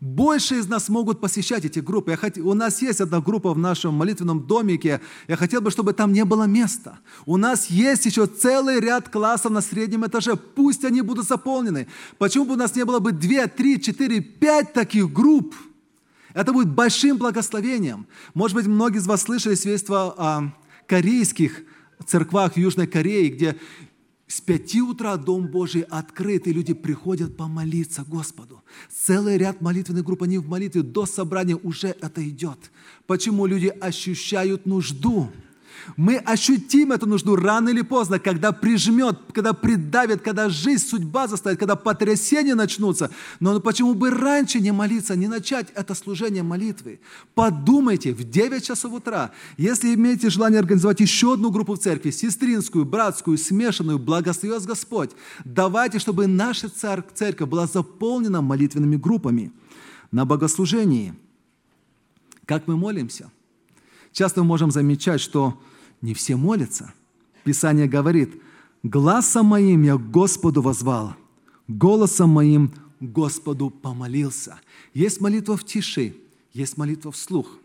Больше 0.00 0.56
из 0.56 0.66
нас 0.66 0.88
могут 0.88 1.20
посещать 1.20 1.64
эти 1.64 1.78
группы. 1.78 2.10
Я 2.10 2.16
хот... 2.16 2.38
У 2.38 2.54
нас 2.54 2.82
есть 2.82 3.00
одна 3.00 3.20
группа 3.20 3.54
в 3.54 3.58
нашем 3.58 3.94
молитвенном 3.94 4.48
домике. 4.48 5.00
Я 5.28 5.36
хотел 5.36 5.60
бы, 5.60 5.70
чтобы 5.70 5.92
там 5.92 6.12
не 6.12 6.24
было 6.24 6.42
места. 6.44 6.98
У 7.24 7.36
нас 7.36 7.66
есть 7.66 8.04
еще 8.06 8.26
целый 8.26 8.80
ряд 8.80 9.08
классов 9.08 9.52
на 9.52 9.60
среднем 9.60 10.04
этаже. 10.04 10.34
Пусть 10.34 10.84
они 10.84 11.02
будут 11.02 11.28
заполнены. 11.28 11.86
Почему 12.18 12.46
бы 12.46 12.54
у 12.54 12.56
нас 12.56 12.74
не 12.74 12.84
было 12.84 12.98
бы 12.98 13.12
2, 13.12 13.46
3, 13.46 13.80
4, 13.80 14.20
5 14.20 14.72
таких 14.72 15.12
групп? 15.12 15.54
Это 16.34 16.52
будет 16.52 16.68
большим 16.68 17.18
благословением. 17.18 18.06
Может 18.34 18.54
быть, 18.56 18.66
многие 18.66 18.98
из 18.98 19.06
вас 19.06 19.22
слышали 19.22 19.54
свидетельства 19.54 20.14
о 20.16 20.52
корейских 20.86 21.62
церквах 22.06 22.56
Южной 22.56 22.86
Кореи, 22.86 23.28
где 23.28 23.56
с 24.26 24.40
пяти 24.40 24.80
утра 24.80 25.16
Дом 25.16 25.48
Божий 25.48 25.82
открыт, 25.82 26.46
и 26.46 26.52
люди 26.52 26.72
приходят 26.72 27.36
помолиться 27.36 28.04
Господу. 28.04 28.62
Целый 28.88 29.36
ряд 29.38 29.60
молитвенных 29.60 30.04
групп, 30.04 30.22
они 30.22 30.38
в 30.38 30.48
молитве 30.48 30.82
до 30.82 31.04
собрания 31.04 31.56
уже 31.56 31.88
это 31.88 32.26
идет. 32.28 32.70
Почему 33.06 33.46
люди 33.46 33.66
ощущают 33.66 34.66
нужду? 34.66 35.30
Мы 35.96 36.16
ощутим 36.16 36.92
эту 36.92 37.06
нужду 37.06 37.36
рано 37.36 37.68
или 37.70 37.82
поздно, 37.82 38.18
когда 38.18 38.52
прижмет, 38.52 39.18
когда 39.32 39.52
придавит, 39.52 40.22
когда 40.22 40.48
жизнь, 40.48 40.86
судьба 40.86 41.28
заставит, 41.28 41.58
когда 41.58 41.76
потрясения 41.76 42.54
начнутся. 42.54 43.10
Но 43.40 43.60
почему 43.60 43.94
бы 43.94 44.10
раньше 44.10 44.60
не 44.60 44.72
молиться, 44.72 45.16
не 45.16 45.28
начать 45.28 45.68
это 45.74 45.94
служение 45.94 46.42
молитвы? 46.42 47.00
Подумайте, 47.34 48.12
в 48.12 48.28
9 48.28 48.64
часов 48.64 48.92
утра, 48.92 49.32
если 49.56 49.94
имеете 49.94 50.30
желание 50.30 50.60
организовать 50.60 51.00
еще 51.00 51.34
одну 51.34 51.50
группу 51.50 51.74
в 51.74 51.78
церкви, 51.78 52.10
сестринскую, 52.10 52.84
братскую, 52.84 53.38
смешанную, 53.38 53.98
благослови 53.98 54.64
Господь, 54.64 55.10
давайте, 55.44 55.98
чтобы 55.98 56.26
наша 56.26 56.68
церковь 56.68 57.48
была 57.48 57.66
заполнена 57.66 58.40
молитвенными 58.42 58.96
группами 58.96 59.52
на 60.10 60.24
богослужении. 60.24 61.14
Как 62.46 62.66
мы 62.66 62.76
молимся? 62.76 63.30
Часто 64.12 64.40
мы 64.40 64.48
можем 64.48 64.72
замечать, 64.72 65.20
что 65.20 65.62
не 66.00 66.14
все 66.14 66.36
молятся. 66.36 66.92
Писание 67.44 67.88
говорит, 67.88 68.40
«Глазом 68.82 69.46
моим 69.46 69.82
я 69.82 69.96
Господу 69.96 70.62
возвал, 70.62 71.14
голосом 71.68 72.30
моим 72.30 72.72
Господу 73.00 73.70
помолился». 73.70 74.60
Есть 74.94 75.20
молитва 75.20 75.56
в 75.56 75.64
тиши, 75.64 76.14
есть 76.52 76.76
молитва 76.76 77.12
вслух. 77.12 77.58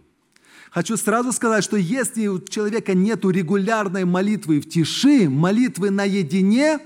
Хочу 0.71 0.97
сразу 0.97 1.31
сказать, 1.31 1.63
что 1.63 1.77
если 1.77 2.27
у 2.27 2.39
человека 2.39 2.93
нет 2.93 3.23
регулярной 3.23 4.03
молитвы 4.03 4.59
в 4.59 4.67
тиши, 4.67 5.29
молитвы 5.29 5.89
наедине, 5.89 6.79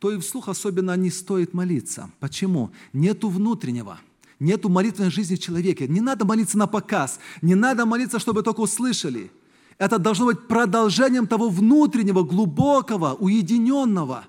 то 0.00 0.10
и 0.10 0.18
вслух 0.18 0.48
особенно 0.48 0.96
не 0.96 1.10
стоит 1.10 1.54
молиться. 1.54 2.10
Почему? 2.18 2.70
Нету 2.92 3.28
внутреннего– 3.28 4.00
Нету 4.40 4.70
молитвенной 4.70 5.10
жизни 5.10 5.36
в 5.36 5.38
человеке. 5.38 5.86
Не 5.86 6.00
надо 6.00 6.24
молиться 6.24 6.56
на 6.56 6.66
показ. 6.66 7.20
Не 7.42 7.54
надо 7.54 7.84
молиться, 7.84 8.18
чтобы 8.18 8.42
только 8.42 8.60
услышали. 8.60 9.30
Это 9.80 9.98
должно 9.98 10.26
быть 10.26 10.46
продолжением 10.46 11.26
того 11.26 11.48
внутреннего, 11.48 12.22
глубокого, 12.22 13.14
уединенного. 13.14 14.26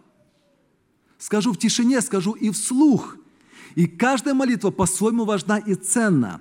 Скажу 1.17 1.51
в 1.51 1.57
тишине, 1.57 1.99
скажу 1.99 2.31
и 2.31 2.51
вслух. 2.51 3.17
И 3.75 3.85
каждая 3.85 4.33
молитва 4.33 4.71
по-своему 4.71 5.25
важна 5.25 5.57
и 5.57 5.75
ценна. 5.75 6.39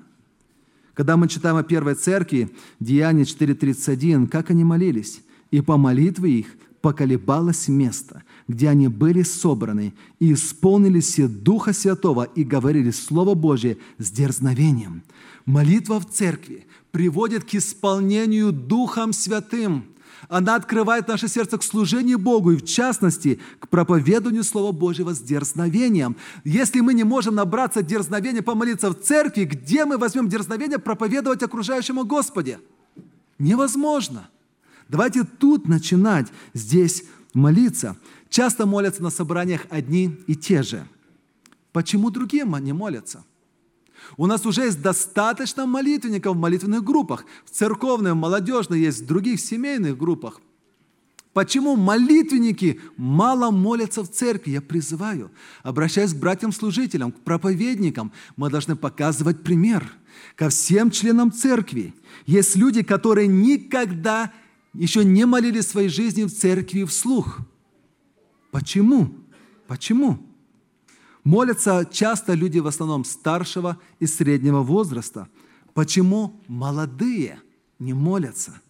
Когда 0.94 1.16
мы 1.16 1.26
читаем 1.26 1.56
о 1.56 1.64
первой 1.64 1.96
церкви, 1.96 2.54
Деяние 2.78 3.24
4.31, 3.24 4.28
как 4.28 4.50
они 4.50 4.62
молились, 4.62 5.22
и 5.50 5.60
по 5.60 5.76
молитве 5.76 6.38
их 6.38 6.46
поколебалось 6.80 7.66
место, 7.66 8.22
где 8.46 8.68
они 8.68 8.86
были 8.86 9.22
собраны, 9.22 9.92
и 10.20 10.32
исполнились 10.34 11.06
все 11.06 11.26
Духа 11.26 11.72
Святого 11.72 12.22
и 12.22 12.44
говорили 12.44 12.92
Слово 12.92 13.34
Божие 13.34 13.78
с 13.98 14.08
дерзновением. 14.12 15.02
Молитва 15.46 15.98
в 15.98 16.08
церкви 16.08 16.68
приводит 16.92 17.44
к 17.44 17.54
исполнению 17.54 18.52
Духом 18.52 19.12
Святым. 19.12 19.86
Она 20.28 20.56
открывает 20.56 21.08
наше 21.08 21.28
сердце 21.28 21.58
к 21.58 21.62
служению 21.62 22.18
Богу 22.18 22.52
и, 22.52 22.56
в 22.56 22.64
частности, 22.64 23.40
к 23.58 23.68
проповеданию 23.68 24.44
Слова 24.44 24.70
Божьего 24.72 25.14
с 25.14 25.20
дерзновением. 25.20 26.16
Если 26.44 26.80
мы 26.80 26.94
не 26.94 27.04
можем 27.04 27.34
набраться 27.34 27.82
дерзновения 27.82 28.42
помолиться 28.42 28.90
в 28.90 29.00
церкви, 29.00 29.44
где 29.44 29.84
мы 29.84 29.96
возьмем 29.96 30.28
дерзновение 30.28 30.78
проповедовать 30.78 31.42
окружающему 31.42 32.04
Господе? 32.04 32.60
Невозможно. 33.38 34.28
Давайте 34.88 35.24
тут 35.24 35.66
начинать, 35.66 36.28
здесь 36.52 37.04
молиться. 37.32 37.96
Часто 38.28 38.66
молятся 38.66 39.02
на 39.02 39.10
собраниях 39.10 39.66
одни 39.70 40.16
и 40.26 40.34
те 40.34 40.62
же. 40.62 40.86
Почему 41.72 42.10
другие 42.10 42.44
не 42.44 42.72
молятся? 42.72 43.24
У 44.16 44.26
нас 44.26 44.44
уже 44.46 44.62
есть 44.62 44.82
достаточно 44.82 45.66
молитвенников 45.66 46.36
в 46.36 46.38
молитвенных 46.38 46.84
группах. 46.84 47.24
В 47.44 47.50
церковной, 47.50 48.14
молодежной, 48.14 48.80
есть 48.80 49.02
в 49.02 49.06
других 49.06 49.40
семейных 49.40 49.96
группах. 49.96 50.40
Почему 51.32 51.76
молитвенники 51.76 52.80
мало 52.96 53.50
молятся 53.52 54.02
в 54.02 54.10
церкви? 54.10 54.50
Я 54.50 54.60
призываю, 54.60 55.30
обращаясь 55.62 56.12
к 56.12 56.18
братьям-служителям, 56.18 57.12
к 57.12 57.20
проповедникам, 57.20 58.10
мы 58.36 58.50
должны 58.50 58.74
показывать 58.74 59.42
пример. 59.42 59.88
Ко 60.34 60.48
всем 60.48 60.90
членам 60.90 61.30
церкви 61.30 61.94
есть 62.26 62.56
люди, 62.56 62.82
которые 62.82 63.28
никогда 63.28 64.32
еще 64.74 65.04
не 65.04 65.24
молились 65.24 65.66
в 65.66 65.70
своей 65.70 65.88
жизни 65.88 66.24
в 66.24 66.30
церкви 66.30 66.84
вслух. 66.84 67.38
Почему? 68.50 69.14
Почему? 69.68 70.18
Молятся 71.24 71.86
часто 71.90 72.34
люди 72.34 72.58
в 72.58 72.66
основном 72.66 73.04
старшего 73.04 73.78
и 73.98 74.06
среднего 74.06 74.62
возраста. 74.62 75.28
Почему 75.74 76.40
молодые 76.48 77.40
не 77.78 77.92
молятся? 77.92 78.60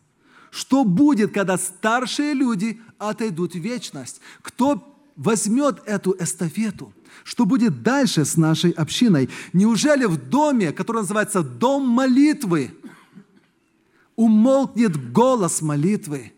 Что 0.51 0.85
будет, 0.85 1.33
когда 1.33 1.57
старшие 1.57 2.35
люди 2.35 2.81
отойдут 2.99 3.55
в 3.55 3.59
вечность? 3.59 4.21
Кто 4.43 4.97
возьмет 5.17 5.81
эту 5.87 6.17
эстафету? 6.19 6.93
Что 7.23 7.45
будет 7.45 7.83
дальше 7.83 8.25
с 8.25 8.37
нашей 8.37 8.73
общиной? 8.73 9.29
Неужели 9.53 10.05
в 10.07 10.17
доме, 10.17 10.73
который 10.73 11.03
называется 11.03 11.43
«дом 11.43 11.87
молитвы», 11.87 12.73
умолкнет 14.17 15.13
голос 15.13 15.63
молитвы? 15.63 16.33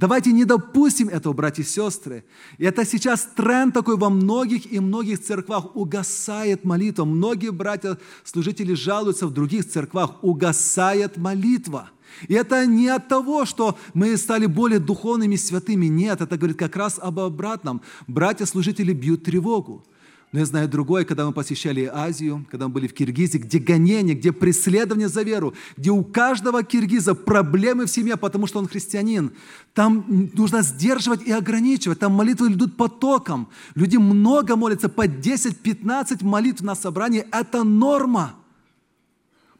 Давайте 0.00 0.32
не 0.32 0.46
допустим 0.46 1.10
этого, 1.10 1.34
братья 1.34 1.62
и 1.62 1.66
сестры. 1.66 2.24
И 2.56 2.64
это 2.64 2.86
сейчас 2.86 3.28
тренд 3.36 3.74
такой 3.74 3.98
во 3.98 4.08
многих 4.08 4.72
и 4.72 4.80
многих 4.80 5.20
церквах. 5.20 5.76
Угасает 5.76 6.64
молитва. 6.64 7.04
Многие 7.04 7.52
братья-служители 7.52 8.72
жалуются 8.72 9.26
в 9.26 9.34
других 9.34 9.68
церквах. 9.68 10.24
Угасает 10.24 11.18
молитва. 11.18 11.90
И 12.28 12.34
это 12.34 12.64
не 12.64 12.88
от 12.88 13.08
того, 13.08 13.44
что 13.44 13.76
мы 13.92 14.16
стали 14.16 14.46
более 14.46 14.78
духовными, 14.78 15.36
святыми. 15.36 15.84
Нет, 15.84 16.22
это 16.22 16.38
говорит 16.38 16.56
как 16.56 16.76
раз 16.76 16.98
об 16.98 17.20
обратном. 17.20 17.82
Братья-служители 18.06 18.94
бьют 18.94 19.24
тревогу. 19.24 19.84
Но 20.32 20.38
я 20.38 20.46
знаю 20.46 20.68
другое, 20.68 21.04
когда 21.04 21.26
мы 21.26 21.32
посещали 21.32 21.90
Азию, 21.92 22.46
когда 22.50 22.68
мы 22.68 22.74
были 22.74 22.86
в 22.86 22.94
Киргизии, 22.94 23.38
где 23.38 23.58
гонение, 23.58 24.14
где 24.14 24.30
преследование 24.30 25.08
за 25.08 25.22
веру, 25.22 25.54
где 25.76 25.90
у 25.90 26.04
каждого 26.04 26.62
киргиза 26.62 27.16
проблемы 27.16 27.86
в 27.86 27.90
семье, 27.90 28.16
потому 28.16 28.46
что 28.46 28.60
он 28.60 28.68
христианин. 28.68 29.32
Там 29.74 30.30
нужно 30.34 30.62
сдерживать 30.62 31.22
и 31.22 31.32
ограничивать. 31.32 31.98
Там 31.98 32.12
молитвы 32.12 32.52
идут 32.52 32.76
потоком. 32.76 33.48
Люди 33.74 33.96
много 33.96 34.54
молятся, 34.54 34.88
по 34.88 35.06
10-15 35.06 36.24
молитв 36.24 36.62
на 36.62 36.76
собрании. 36.76 37.26
Это 37.32 37.64
норма. 37.64 38.36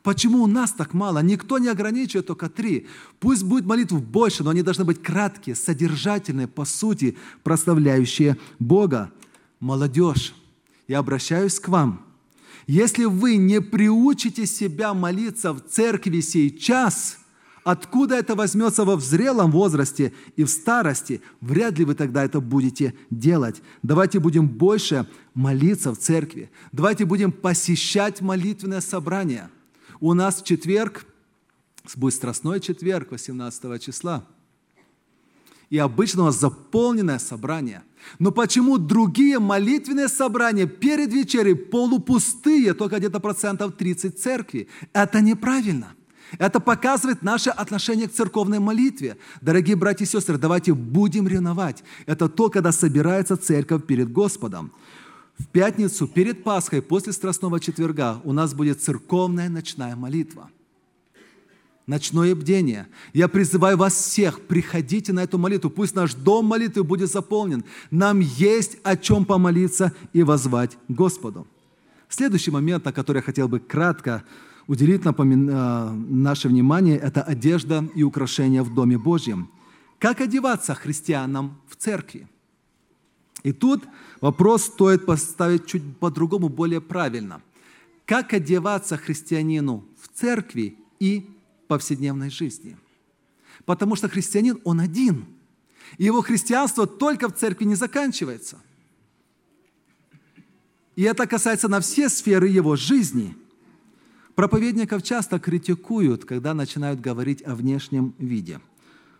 Почему 0.04 0.44
у 0.44 0.46
нас 0.46 0.72
так 0.72 0.94
мало? 0.94 1.18
Никто 1.18 1.58
не 1.58 1.68
ограничивает 1.68 2.28
только 2.28 2.48
три. 2.48 2.86
Пусть 3.18 3.42
будет 3.42 3.66
молитв 3.66 4.00
больше, 4.00 4.44
но 4.44 4.50
они 4.50 4.62
должны 4.62 4.84
быть 4.84 5.02
краткие, 5.02 5.56
содержательные, 5.56 6.46
по 6.46 6.64
сути, 6.64 7.18
прославляющие 7.42 8.38
Бога. 8.60 9.10
Молодежь, 9.58 10.32
я 10.90 10.98
обращаюсь 10.98 11.60
к 11.60 11.68
вам. 11.68 12.04
Если 12.66 13.04
вы 13.04 13.36
не 13.36 13.60
приучите 13.60 14.44
себя 14.44 14.92
молиться 14.92 15.52
в 15.52 15.60
церкви 15.60 16.18
сейчас, 16.18 17.18
откуда 17.62 18.16
это 18.16 18.34
возьмется 18.34 18.84
во 18.84 18.96
взрелом 18.96 19.52
возрасте 19.52 20.12
и 20.34 20.42
в 20.42 20.50
старости, 20.50 21.22
вряд 21.40 21.78
ли 21.78 21.84
вы 21.84 21.94
тогда 21.94 22.24
это 22.24 22.40
будете 22.40 22.92
делать. 23.08 23.62
Давайте 23.84 24.18
будем 24.18 24.48
больше 24.48 25.06
молиться 25.32 25.94
в 25.94 25.96
церкви. 25.96 26.50
Давайте 26.72 27.04
будем 27.04 27.30
посещать 27.30 28.20
молитвенное 28.20 28.80
собрание. 28.80 29.48
У 30.00 30.12
нас 30.12 30.42
в 30.42 30.44
четверг, 30.44 31.06
будет 31.94 32.14
Страстной 32.14 32.58
четверг, 32.58 33.12
18 33.12 33.80
числа– 33.80 34.26
и 35.70 35.78
обычно 35.78 36.22
у 36.22 36.26
нас 36.26 36.38
заполненное 36.38 37.18
собрание. 37.18 37.82
Но 38.18 38.30
почему 38.30 38.78
другие 38.78 39.38
молитвенные 39.38 40.08
собрания 40.08 40.66
перед 40.66 41.12
вечерей 41.12 41.54
полупустые, 41.54 42.74
только 42.74 42.98
где-то 42.98 43.20
процентов 43.20 43.76
30 43.76 44.20
церкви? 44.20 44.68
Это 44.92 45.20
неправильно. 45.20 45.94
Это 46.38 46.60
показывает 46.60 47.22
наше 47.22 47.50
отношение 47.50 48.08
к 48.08 48.12
церковной 48.12 48.60
молитве. 48.60 49.16
Дорогие 49.40 49.76
братья 49.76 50.04
и 50.04 50.08
сестры, 50.08 50.38
давайте 50.38 50.74
будем 50.74 51.26
ревновать. 51.26 51.82
Это 52.06 52.28
то, 52.28 52.50
когда 52.50 52.72
собирается 52.72 53.36
церковь 53.36 53.84
перед 53.86 54.12
Господом. 54.12 54.72
в 55.38 55.46
пятницу 55.46 56.06
перед 56.06 56.44
Пасхой, 56.44 56.82
после 56.82 57.14
Страстного 57.14 57.60
четверга, 57.60 58.20
у 58.24 58.32
нас 58.32 58.52
будет 58.52 58.82
церковная 58.82 59.48
ночная 59.48 59.96
молитва. 59.96 60.50
Ночное 61.90 62.36
бдение. 62.36 62.86
Я 63.12 63.26
призываю 63.26 63.76
вас 63.76 63.94
всех, 63.94 64.42
приходите 64.42 65.12
на 65.12 65.24
эту 65.24 65.38
молитву. 65.38 65.70
Пусть 65.70 65.96
наш 65.96 66.14
дом 66.14 66.44
молитвы 66.44 66.84
будет 66.84 67.10
заполнен. 67.10 67.64
Нам 67.90 68.20
есть 68.20 68.78
о 68.84 68.96
чем 68.96 69.24
помолиться 69.24 69.92
и 70.12 70.22
возвать 70.22 70.78
Господу. 70.86 71.48
Следующий 72.08 72.52
момент, 72.52 72.84
на 72.84 72.92
который 72.92 73.16
я 73.16 73.22
хотел 73.22 73.48
бы 73.48 73.58
кратко 73.58 74.22
уделить 74.68 75.04
напомин... 75.04 75.50
Э, 75.50 75.90
наше 75.90 76.46
внимание, 76.46 76.96
это 76.96 77.22
одежда 77.22 77.84
и 77.96 78.04
украшения 78.04 78.62
в 78.62 78.72
Доме 78.72 78.96
Божьем. 78.96 79.50
Как 79.98 80.20
одеваться 80.20 80.76
христианам 80.76 81.60
в 81.66 81.74
церкви? 81.74 82.28
И 83.42 83.50
тут 83.50 83.82
вопрос 84.20 84.62
стоит 84.62 85.06
поставить 85.06 85.66
чуть 85.66 85.82
по-другому, 85.98 86.50
более 86.50 86.80
правильно. 86.80 87.42
Как 88.06 88.32
одеваться 88.32 88.96
христианину 88.96 89.84
в 90.00 90.16
церкви 90.16 90.76
и 91.00 91.26
повседневной 91.70 92.30
жизни? 92.30 92.76
Потому 93.64 93.96
что 93.96 94.08
христианин, 94.08 94.60
он 94.64 94.80
один. 94.80 95.24
И 95.98 96.04
его 96.04 96.20
христианство 96.22 96.86
только 96.86 97.28
в 97.28 97.36
церкви 97.36 97.64
не 97.64 97.76
заканчивается. 97.76 98.58
И 100.96 101.02
это 101.02 101.26
касается 101.26 101.68
на 101.68 101.80
все 101.80 102.08
сферы 102.08 102.48
его 102.48 102.76
жизни. 102.76 103.36
Проповедников 104.34 105.02
часто 105.02 105.38
критикуют, 105.38 106.24
когда 106.24 106.54
начинают 106.54 107.00
говорить 107.00 107.42
о 107.42 107.54
внешнем 107.54 108.14
виде. 108.18 108.60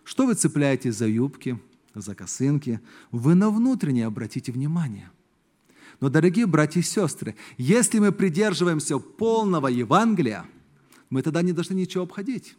Что 0.05 0.27
вы 0.27 0.35
цепляете 0.35 0.93
за 0.93 1.07
юбки– 1.07 1.59
за 1.95 2.15
косынки, 2.15 2.81
вы 3.11 3.35
на 3.35 3.51
внутреннее 3.51 4.07
обратите 4.07 4.53
внимание. 4.53 5.11
Но, 6.01 6.09
дорогие 6.09 6.47
братья 6.47 6.81
и 6.81 6.85
сестры, 6.85 7.37
если 7.59 7.99
мы 7.99 8.13
придерживаемся 8.13 8.99
полного 8.99 9.67
Евангелия, 9.67 10.47
мы 11.11 11.23
тогда 11.23 11.43
не 11.43 11.53
должны 11.53 11.75
ничего 11.75 12.05
обходить. 12.05 12.57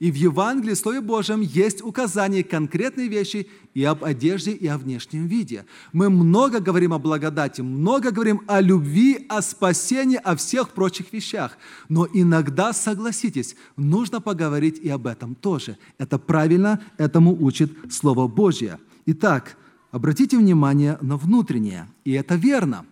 И 0.00 0.10
в 0.10 0.14
Евангелии, 0.14 0.74
Слове 0.74 1.00
Божьем, 1.00 1.40
есть 1.40 1.80
указание 1.82 2.42
конкретной 2.42 3.08
вещи 3.08 3.48
и 3.72 3.84
об 3.84 4.04
одежде, 4.04 4.50
и 4.52 4.66
о 4.66 4.78
внешнем 4.78 5.26
виде. 5.26 5.64
Мы 5.92 6.10
много 6.10 6.60
говорим 6.60 6.92
о 6.92 6.98
благодати, 6.98 7.60
много 7.60 8.10
говорим 8.10 8.42
о 8.46 8.60
любви, 8.60 9.26
о 9.28 9.42
спасении, 9.42 10.16
о 10.16 10.34
всех 10.34 10.70
прочих 10.70 11.12
вещах. 11.12 11.56
Но 11.88 12.08
иногда, 12.12 12.72
согласитесь, 12.72 13.54
нужно 13.76 14.20
поговорить 14.20 14.78
и 14.78 14.88
об 14.88 15.06
этом 15.06 15.34
тоже. 15.34 15.78
Это 15.98 16.18
правильно, 16.18 16.82
этому 16.98 17.36
учит 17.40 17.70
Слово 17.92 18.26
Божье. 18.26 18.78
Итак, 19.06 19.56
обратите 19.92 20.36
внимание 20.36 20.98
на 21.00 21.16
внутреннее, 21.16 21.88
и 22.04 22.12
это 22.12 22.34
верно. 22.34 22.86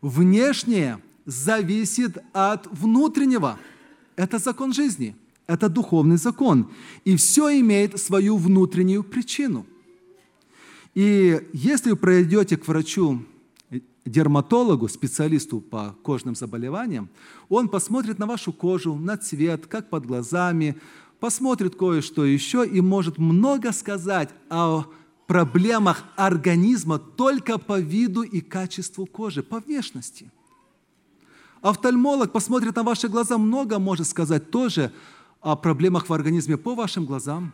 Внешнее 0.00 1.00
зависит 1.26 2.16
от 2.32 2.66
внутреннего. 2.68 3.58
Это 4.18 4.38
закон 4.38 4.72
жизни– 4.72 5.14
это 5.46 5.68
духовный 5.68 6.16
закон. 6.16 6.72
И 7.04 7.14
все 7.14 7.60
имеет 7.60 8.00
свою 8.00 8.36
внутреннюю 8.36 9.04
причину. 9.04 9.64
И 10.94 11.40
если 11.52 11.90
вы 11.90 11.96
пройдете 11.96 12.56
к 12.56 12.66
врачу, 12.66 13.22
дерматологу, 14.04 14.88
специалисту 14.88 15.60
по 15.60 15.94
кожным 16.02 16.34
заболеваниям, 16.34 17.08
он 17.48 17.68
посмотрит 17.68 18.18
на 18.18 18.26
вашу 18.26 18.52
кожу, 18.52 18.96
на 18.96 19.16
цвет, 19.16 19.66
как 19.66 19.88
под 19.88 20.04
глазами, 20.04 20.76
посмотрит 21.20 21.76
кое-что 21.76 22.24
еще 22.24 22.66
и 22.66 22.80
может 22.80 23.18
много 23.18 23.70
сказать 23.70 24.30
о 24.50 24.86
проблемах 25.28 26.02
организма 26.16 26.98
только 26.98 27.56
по 27.58 27.78
виду 27.78 28.22
и 28.22 28.40
качеству 28.40 29.06
кожи, 29.06 29.44
по 29.44 29.60
внешности. 29.60 30.32
Офтальмолог 31.60 32.32
посмотрит 32.32 32.76
на 32.76 32.82
ваши 32.82 33.08
глаза, 33.08 33.38
много 33.38 33.78
может 33.78 34.06
сказать 34.06 34.50
тоже 34.50 34.92
о 35.40 35.56
проблемах 35.56 36.08
в 36.08 36.12
организме 36.12 36.56
по 36.56 36.74
вашим 36.74 37.04
глазам. 37.04 37.52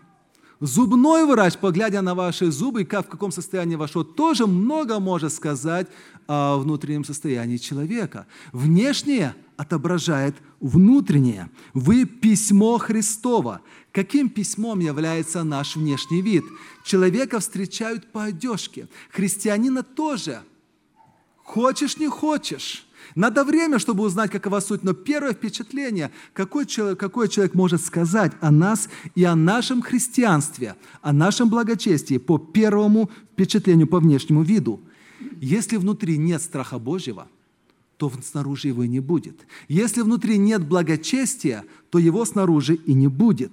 Зубной 0.61 1.27
врач, 1.27 1.59
поглядя 1.59 2.01
на 2.01 2.15
ваши 2.15 2.51
зубы 2.51 2.83
и 2.83 2.85
как, 2.85 3.07
в 3.07 3.11
каком 3.11 3.33
состоянии 3.33 3.75
вашего, 3.75 4.05
тоже 4.05 4.47
много 4.47 5.01
может 5.01 5.33
сказать 5.33 5.89
о 6.27 6.57
внутреннем 6.59 7.05
состоянии 7.05 7.57
человека. 7.57 8.27
Внешнее 8.53 9.35
отображает 9.57 10.37
внутреннее. 10.61 11.51
Вы 11.75 12.05
письмо 12.05 12.79
Христово. 12.79 13.61
Каким 13.93 14.29
письмом 14.29 14.81
является 14.81 15.43
наш 15.45 15.77
внешний 15.77 16.23
вид? 16.23 16.45
Человека 16.85 17.41
встречают 17.41 18.11
по 18.13 18.25
одежке. 18.25 18.89
Христианина 19.11 19.83
тоже. 19.83 20.43
Хочешь, 21.43 21.99
не 21.99 22.09
хочешь. 22.09 22.87
Надо 23.15 23.45
время, 23.45 23.79
чтобы 23.79 24.05
узнать, 24.05 24.31
какова 24.31 24.61
суть, 24.61 24.83
но 24.83 24.93
первое 24.93 25.33
впечатление, 25.33 26.11
какой 26.33 26.67
человек, 26.67 26.99
какой 26.99 27.29
человек 27.29 27.55
может 27.55 27.85
сказать 27.85 28.33
о 28.41 28.51
нас 28.51 28.89
и 29.15 29.25
о 29.25 29.35
нашем 29.35 29.83
христианстве, 29.83 30.77
о 31.03 31.13
нашем 31.13 31.49
благочестии 31.49 32.19
по 32.19 32.39
первому 32.39 33.11
впечатлению, 33.33 33.87
по 33.87 34.01
внешнему 34.01 34.43
виду. 34.43 34.81
Если 35.41 35.77
внутри 35.77 36.19
нет 36.19 36.43
страха 36.43 36.79
Божьего, 36.79 37.29
то 37.97 38.13
снаружи 38.25 38.69
его 38.69 38.83
и 38.83 38.89
не 38.89 39.01
будет. 39.01 39.47
Если 39.69 40.03
внутри 40.03 40.37
нет 40.37 40.67
благочестия, 40.67 41.65
то 41.91 41.99
его 41.99 42.25
снаружи 42.25 42.75
и 42.75 42.93
не 42.93 43.09
будет. 43.09 43.53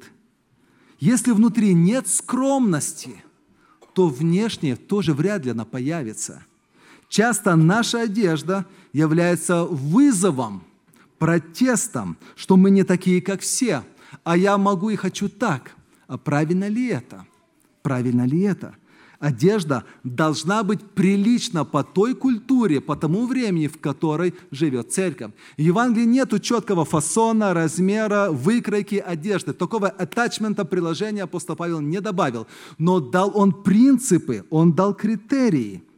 Если 0.99 1.31
внутри 1.31 1.73
нет 1.73 2.07
скромности, 2.07 3.23
то 3.93 4.07
внешне 4.07 4.75
тоже 4.75 5.13
вряд 5.13 5.45
ли 5.45 5.51
она 5.51 5.65
появится– 5.65 6.43
Часто 7.11 7.57
наша 7.57 8.03
одежда 8.03 8.65
является 8.93 9.65
вызовом, 9.65 10.63
протестом, 11.17 12.17
что 12.35 12.57
мы 12.57 12.71
не 12.71 12.83
такие, 12.83 13.21
как 13.21 13.41
все, 13.41 13.83
а 14.23 14.35
я 14.35 14.57
могу 14.57 14.89
и 14.89 14.95
хочу 14.95 15.29
так. 15.29 15.75
А 16.07 16.17
правильно 16.17 16.67
ли 16.67 16.87
это? 16.87 17.25
Правильно 17.83 18.25
ли 18.25 18.41
это? 18.41 18.75
Одежда 19.19 19.83
должна 20.03 20.63
быть 20.63 20.81
прилична 20.81 21.63
по 21.63 21.83
той 21.83 22.15
культуре, 22.15 22.81
по 22.81 22.95
тому 22.95 23.27
времени, 23.27 23.67
в 23.67 23.79
которой 23.79 24.33
живет 24.49 24.91
церковь. 24.91 25.31
В 25.57 25.61
Евангелии 25.61 26.05
нет 26.05 26.41
четкого 26.41 26.85
фасона, 26.85 27.53
размера, 27.53 28.31
выкройки 28.31 28.95
одежды. 28.95 29.53
Такого 29.53 29.89
атачмента 29.89 30.65
приложения 30.65 31.21
апостол 31.21 31.55
Павел 31.55 31.81
не 31.81 32.01
добавил. 32.01 32.47
Но 32.79 32.99
дал 32.99 33.31
он 33.35 33.53
принципы, 33.53 34.43
он 34.49 34.73
дал 34.73 34.95
критерии– 34.95 35.83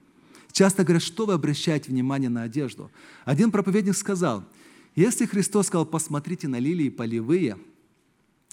Часто 0.54 0.84
говорят, 0.84 1.02
что 1.02 1.26
вы 1.26 1.34
обращаете 1.34 1.90
внимание 1.90 2.30
на 2.30 2.44
одежду. 2.44 2.92
Один 3.26 3.52
проповедник 3.52 3.98
сказал, 3.98 4.44
если 4.96 5.26
Христос 5.26 5.68
сказал, 5.68 5.86
посмотрите 5.86 6.48
на 6.48 6.60
лилии 6.60 6.90
полевые, 6.90 7.58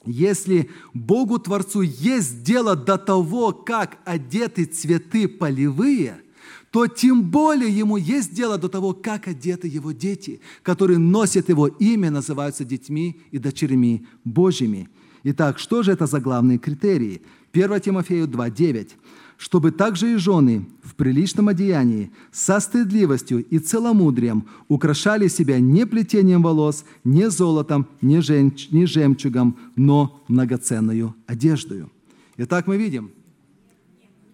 если 0.07 0.71
Богу 0.95 1.39
Творцу 1.39 1.83
есть 1.83 2.43
дело 2.43 2.75
до 2.75 2.97
того, 2.97 3.53
как 3.53 3.99
одеты 4.07 4.65
цветы 4.65 5.29
полевые, 5.29 6.23
то 6.71 6.87
тем 6.87 7.23
более 7.23 7.71
ему 7.71 7.99
есть 7.99 8.33
дело 8.33 8.57
до 8.57 8.71
того, 8.71 8.95
как 8.95 9.29
одеты 9.29 9.69
его 9.69 9.93
дети, 9.93 10.41
которые 10.63 10.99
носят 10.99 11.51
его 11.51 11.67
имя, 11.67 12.11
называются 12.11 12.65
детьми 12.65 13.21
и 13.31 13.39
дочерьми 13.39 14.07
Божьими. 14.25 14.89
Итак, 15.23 15.59
что 15.59 15.83
же 15.83 15.93
это 15.93 16.07
за 16.07 16.19
главные 16.19 16.57
критерии? 16.57 17.21
1 17.53 17.81
Тимофею 17.81 18.27
2.9 18.27 18.93
чтобы 19.41 19.71
также 19.71 20.13
и 20.13 20.17
жены 20.17 20.67
в 20.83 20.95
приличном 20.95 21.49
одеянии, 21.49 22.13
со 22.31 22.61
стыдливостью 22.61 23.43
и 23.43 23.59
целомудрием 23.59 24.47
украшали 24.69 25.29
себя 25.29 25.59
не 25.59 25.87
плетением 25.87 26.43
волос, 26.43 26.85
не 27.05 27.31
золотом, 27.31 27.89
не, 28.03 28.21
женч, 28.21 28.69
не 28.71 28.85
жемчугом, 28.85 29.59
но 29.77 30.23
многоценную 30.29 31.15
одеждою. 31.27 31.91
Итак, 32.37 32.67
мы 32.67 32.77
видим 32.77 33.13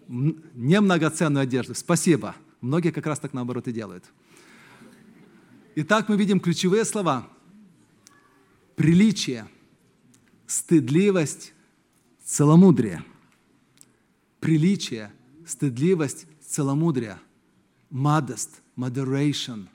не 0.09 0.81
многоценную 0.81 1.45
одежду. 1.45 1.77
Спасибо. 1.77 2.35
Многие 2.61 2.91
как 2.91 3.07
раз 3.07 3.21
так 3.21 3.33
наоборот 3.33 3.69
и 3.69 3.73
делают. 3.73 4.03
Итак, 5.77 6.09
мы 6.09 6.17
видим 6.17 6.41
ключевые 6.41 6.85
слова. 6.85 7.29
Приличие, 8.75 9.47
стыдливость, 10.49 11.55
целомудрие– 12.25 13.05
приличие, 14.41 15.13
стыдливость, 15.47 16.27
целомудрие, 16.41 17.19
modest, 17.91 18.63
moderation, 18.77 19.69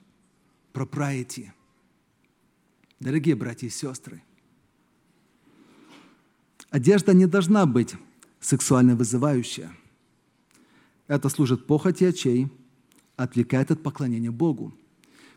propriety. 0.72 1.50
Дорогие 3.00 3.34
братья 3.34 3.66
и 3.66 3.70
сестры, 3.70 4.22
одежда 6.70 7.12
не 7.12 7.26
должна 7.26 7.66
быть 7.66 7.94
сексуально 8.40 8.94
вызывающая. 8.94 9.76
Это 11.08 11.28
служит 11.28 11.66
похоти 11.66 12.04
очей, 12.04 12.48
отвлекает 13.16 13.70
от 13.70 13.82
поклонения 13.82 14.30
Богу. 14.30 14.72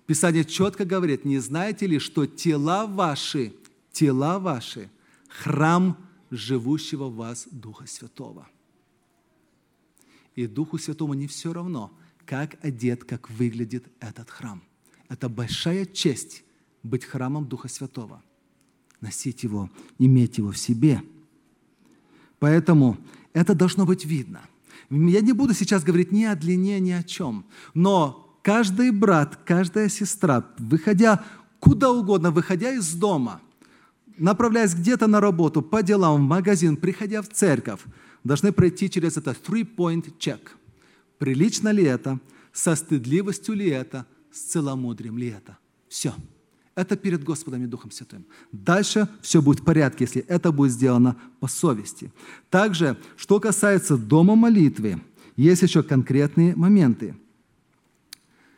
Писание 0.06 0.46
четко 0.46 0.86
говорит, 0.86 1.26
не 1.26 1.40
знаете 1.40 1.88
ли, 1.88 1.98
что 1.98 2.28
тела 2.28 2.86
ваши, 2.86 3.54
тела 3.92 4.38
ваши, 4.38 4.92
храм 5.28 5.98
живущего 6.30 7.06
в 7.06 7.16
вас 7.16 7.48
Духа 7.52 7.88
Святого– 7.88 8.48
и 10.36 10.48
Духу 10.48 10.78
Святому 10.78 11.14
не 11.14 11.28
все 11.28 11.54
равно, 11.54 11.92
как 12.26 12.58
одет, 12.64 13.04
как 13.04 13.30
выглядит 13.30 13.86
этот 14.00 14.30
храм. 14.30 14.62
Это 15.10 15.30
большая 15.30 15.86
честь 15.86 16.44
быть 16.84 17.06
храмом 17.06 17.48
Духа 17.48 17.68
Святого, 17.68 18.22
носить 19.02 19.44
его, 19.44 19.70
иметь 20.00 20.38
его 20.38 20.52
в 20.52 20.58
себе. 20.58 21.02
Поэтому 22.40 22.98
это 23.34 23.56
должно 23.56 23.86
быть 23.86 24.06
видно. 24.06 24.42
Я 24.90 25.22
не 25.22 25.34
буду 25.34 25.54
сейчас 25.54 25.84
говорить 25.84 26.12
ни 26.12 26.24
о 26.24 26.36
длине, 26.36 26.80
ни 26.80 26.92
о 26.92 27.04
чем, 27.04 27.46
но 27.74 28.38
каждый 28.44 28.92
брат, 28.92 29.40
каждая 29.46 29.90
сестра, 29.90 30.46
выходя 30.58 31.24
куда 31.60 31.92
угодно, 31.92 32.30
выходя 32.30 32.72
из 32.74 32.94
дома, 32.94 33.42
направляясь 34.18 34.76
где-то 34.76 35.08
на 35.08 35.20
работу, 35.20 35.62
по 35.62 35.82
делам, 35.82 36.18
в 36.18 36.28
магазин, 36.28 36.78
приходя 36.78 37.22
в 37.22 37.30
церковь, 37.30 37.82
должны 38.26 38.52
пройти 38.52 38.90
через 38.90 39.16
это 39.16 39.32
three-point 39.32 40.18
check. 40.18 40.42
Прилично 41.18 41.70
ли 41.70 41.84
это? 41.84 42.20
Со 42.52 42.76
стыдливостью 42.76 43.56
ли 43.56 43.70
это? 43.70 44.06
С 44.32 44.42
целомудрием 44.42 45.18
ли 45.18 45.28
это? 45.28 45.58
Все. 45.88 46.14
Это 46.74 46.98
перед 46.98 47.24
Господом 47.24 47.64
и 47.64 47.68
Духом 47.68 47.92
Святым. 47.92 48.26
Дальше 48.52 49.08
все 49.22 49.42
будет 49.42 49.62
в 49.62 49.64
порядке, 49.64 50.04
если 50.04 50.22
это 50.24 50.52
будет 50.52 50.74
сделано 50.74 51.16
по 51.40 51.48
совести. 51.48 52.12
Также, 52.50 52.98
что 53.16 53.40
касается 53.40 53.96
дома 53.96 54.36
молитвы, 54.36 55.02
есть 55.38 55.62
еще 55.62 55.84
конкретные 55.84 56.54
моменты. 56.56 57.16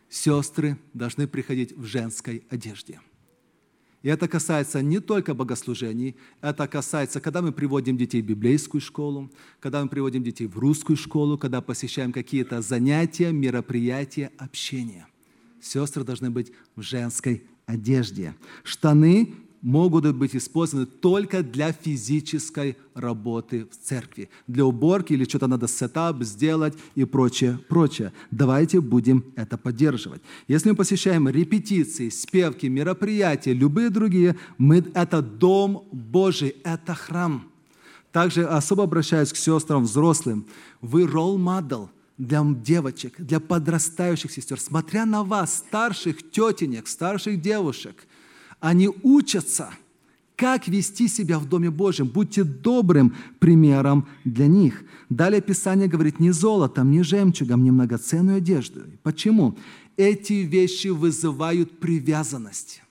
Сестры 0.10 0.80
должны 0.94 1.28
приходить 1.28 1.78
в 1.78 1.86
женской 1.86 2.44
одежде. 2.50 3.00
И 4.08 4.10
это 4.10 4.30
касается 4.30 4.82
не 4.82 5.02
только 5.02 5.34
богослужений, 5.34 6.16
это 6.40 6.66
касается, 6.70 7.20
когда 7.20 7.42
мы 7.42 7.52
приводим 7.52 7.98
детей 7.98 8.22
в 8.22 8.26
библейскую 8.26 8.80
школу, 8.80 9.30
когда 9.60 9.84
мы 9.84 9.90
приводим 9.90 10.24
детей 10.24 10.48
в 10.48 10.58
русскую 10.58 10.96
школу, 10.96 11.38
когда 11.38 11.60
посещаем 11.60 12.14
какие-то 12.14 12.62
занятия, 12.62 13.34
мероприятия, 13.34 14.32
общения. 14.38 15.08
Сестры 15.60 16.06
должны 16.06 16.30
быть 16.30 16.54
в 16.78 16.84
женской 16.84 17.44
одежде. 17.66 18.34
Штаны 18.64 19.34
могут 19.62 20.16
быть 20.16 20.36
использованы 20.36 20.86
только 20.86 21.44
для 21.44 21.72
физической 21.72 22.78
работы 22.94 23.66
в 23.66 23.88
церкви. 23.88 24.30
Для 24.48 24.66
уборки 24.66 25.14
или 25.14 25.24
что-то 25.24 25.48
надо 25.48 25.68
сетап 25.68 26.24
сделать 26.24 26.74
и 26.96 27.06
прочее, 27.06 27.60
прочее. 27.70 28.14
Давайте 28.32 28.82
будем 28.82 29.24
это 29.36 29.58
поддерживать. 29.58 30.22
Если 30.48 30.70
мы 30.70 30.76
посещаем 30.76 31.28
репетиции, 31.30 32.10
спевки, 32.10 32.68
мероприятия, 32.68 33.54
любые 33.54 33.90
другие, 33.90 34.36
мы, 34.58 34.84
это 34.94 35.22
дом 35.22 35.88
Божий, 35.92 36.56
это 36.64 36.94
храм. 36.94 37.48
Также 38.12 38.46
особо 38.46 38.84
обращаюсь 38.84 39.32
к 39.32 39.38
сестрам 39.38 39.84
взрослым. 39.84 40.46
Вы 40.82 41.04
role 41.04 41.38
model– 41.38 41.90
для 42.18 42.44
девочек, 42.44 43.14
для 43.20 43.40
подрастающих 43.40 44.32
сестер, 44.32 44.60
смотря 44.60 45.06
на 45.06 45.24
вас, 45.24 45.58
старших 45.58 46.32
тетенек, 46.32 46.88
старших 46.88 47.40
девушек, 47.42 48.08
они 48.60 48.90
учатся, 49.04 49.70
как 50.36 50.68
вести 50.68 51.08
себя 51.08 51.40
в 51.40 51.48
Доме 51.48 51.70
Божьем. 51.70 52.08
Будьте 52.08 52.44
добрым 52.44 53.16
примером 53.40 54.08
для 54.24 54.48
них. 54.48 54.84
Далее 55.10 55.42
Писание 55.42 55.88
говорит, 55.88 56.20
не 56.20 56.32
золотом, 56.32 56.92
не 56.92 57.04
жемчугом, 57.04 57.64
не 57.64 57.72
многоценную 57.72 58.38
одежду. 58.38 58.82
Почему? 59.04 59.58
Эти 59.96 60.34
вещи 60.34 60.90
вызывают 60.90 61.80
привязанность. 61.80 62.84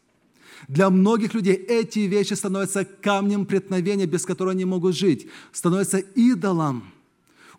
Для 0.66 0.90
многих 0.90 1.34
людей 1.34 1.54
эти 1.54 2.00
вещи 2.00 2.34
становятся 2.34 2.84
камнем 2.84 3.46
преткновения, 3.46 4.06
без 4.06 4.24
которого 4.24 4.52
они 4.52 4.64
могут 4.64 4.96
жить, 4.96 5.28
становятся 5.52 5.98
идолом– 5.98 6.84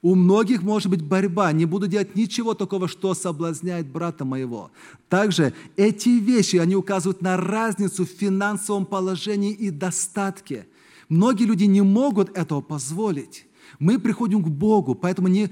у 0.01 0.15
многих 0.15 0.61
может 0.63 0.89
быть 0.89 1.01
борьба. 1.01 1.51
Не 1.51 1.65
буду 1.65 1.87
делать 1.87 2.15
ничего 2.15 2.53
такого, 2.53 2.87
что 2.87 3.13
соблазняет 3.13 3.87
брата 3.87 4.25
моего. 4.25 4.71
Также 5.09 5.53
эти 5.75 6.09
вещи, 6.09 6.57
они 6.57 6.75
указывают 6.75 7.21
на 7.21 7.37
разницу 7.37 8.05
в 8.05 8.09
финансовом 8.09 8.85
положении 8.85 9.51
и 9.51 9.69
достатке. 9.69 10.67
Многие 11.09 11.45
люди 11.45 11.63
не 11.63 11.81
могут 11.81 12.35
этого 12.37 12.61
позволить. 12.61 13.45
Мы 13.79 13.99
приходим 13.99 14.43
к 14.43 14.47
Богу, 14.47 14.95
поэтому 14.95 15.27
не, 15.27 15.49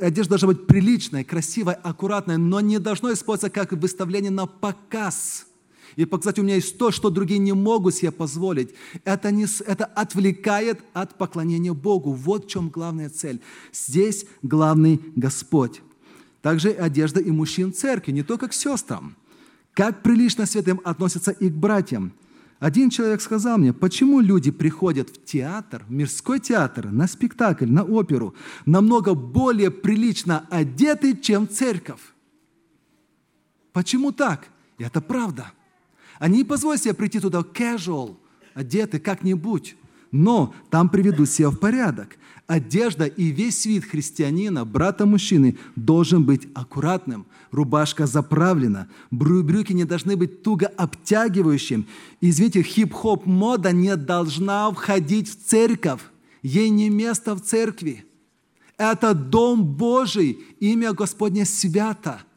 одежда 0.00 0.30
должна 0.30 0.48
быть 0.48 0.66
приличная, 0.66 1.24
красивая, 1.24 1.74
аккуратная, 1.74 2.38
но 2.38 2.60
не 2.60 2.78
должно 2.78 3.12
использоваться 3.12 3.50
как 3.50 3.72
выставление 3.72 4.30
на 4.30 4.46
показ– 4.46 5.46
и 5.96 6.04
показать, 6.04 6.38
у 6.38 6.42
меня 6.42 6.56
есть 6.56 6.78
то, 6.78 6.90
что 6.90 7.10
другие 7.10 7.38
не 7.38 7.52
могут 7.52 7.94
себе 7.94 8.10
позволить. 8.10 8.70
Это, 9.04 9.30
не, 9.30 9.46
это 9.66 9.84
отвлекает 9.84 10.80
от 10.92 11.16
поклонения 11.18 11.72
Богу. 11.72 12.12
Вот 12.12 12.44
в 12.44 12.48
чем 12.48 12.68
главная 12.68 13.10
цель. 13.10 13.40
Здесь 13.72 14.26
главный 14.42 15.00
Господь. 15.16 15.82
Также 16.42 16.70
одежда 16.70 17.20
и 17.20 17.30
мужчин 17.30 17.72
церкви, 17.72 18.12
не 18.12 18.22
только 18.22 18.48
к 18.48 18.54
сестрам. 18.54 19.16
Как 19.74 20.02
прилично 20.02 20.46
святым 20.46 20.80
относятся 20.84 21.30
и 21.30 21.48
к 21.48 21.54
братьям. 21.54 22.12
Один 22.58 22.90
человек 22.90 23.22
сказал 23.22 23.56
мне, 23.56 23.72
почему 23.72 24.20
люди 24.20 24.50
приходят 24.50 25.08
в 25.08 25.24
театр, 25.24 25.82
в 25.88 25.90
мирской 25.90 26.40
театр, 26.40 26.90
на 26.90 27.06
спектакль, 27.06 27.66
на 27.66 27.84
оперу, 27.84 28.34
намного 28.66 29.14
более 29.14 29.70
прилично 29.70 30.46
одеты, 30.50 31.16
чем 31.16 31.48
церковь. 31.48 32.00
Почему 33.72 34.12
так? 34.12 34.48
Это 34.78 35.00
правда. 35.00 35.52
Они 36.20 36.38
не 36.38 36.44
позволят 36.44 36.82
себе 36.82 36.92
прийти 36.92 37.18
туда 37.18 37.40
casual, 37.40 38.14
одеты 38.52 39.00
как-нибудь, 39.00 39.74
но 40.12 40.54
там 40.68 40.90
приведут 40.90 41.30
себя 41.30 41.48
в 41.48 41.56
порядок. 41.56 42.18
Одежда 42.46 43.06
и 43.06 43.30
весь 43.30 43.64
вид 43.64 43.84
христианина, 43.84 44.66
брата-мужчины, 44.66 45.56
должен 45.76 46.24
быть 46.24 46.46
аккуратным. 46.52 47.24
Рубашка 47.52 48.06
заправлена, 48.06 48.88
брюки 49.10 49.72
не 49.72 49.84
должны 49.84 50.14
быть 50.14 50.42
туго 50.42 50.66
обтягивающим. 50.66 51.86
Извините, 52.20 52.62
хип-хоп 52.62 53.24
мода 53.24 53.72
не 53.72 53.96
должна 53.96 54.70
входить 54.72 55.30
в 55.30 55.42
церковь. 55.46 56.02
Ей 56.42 56.68
не 56.68 56.90
место 56.90 57.34
в 57.34 57.40
церкви. 57.40 58.04
Это 58.76 59.14
дом 59.14 59.64
Божий, 59.64 60.38
имя 60.60 60.92
Господне 60.92 61.46
свято– 61.46 62.20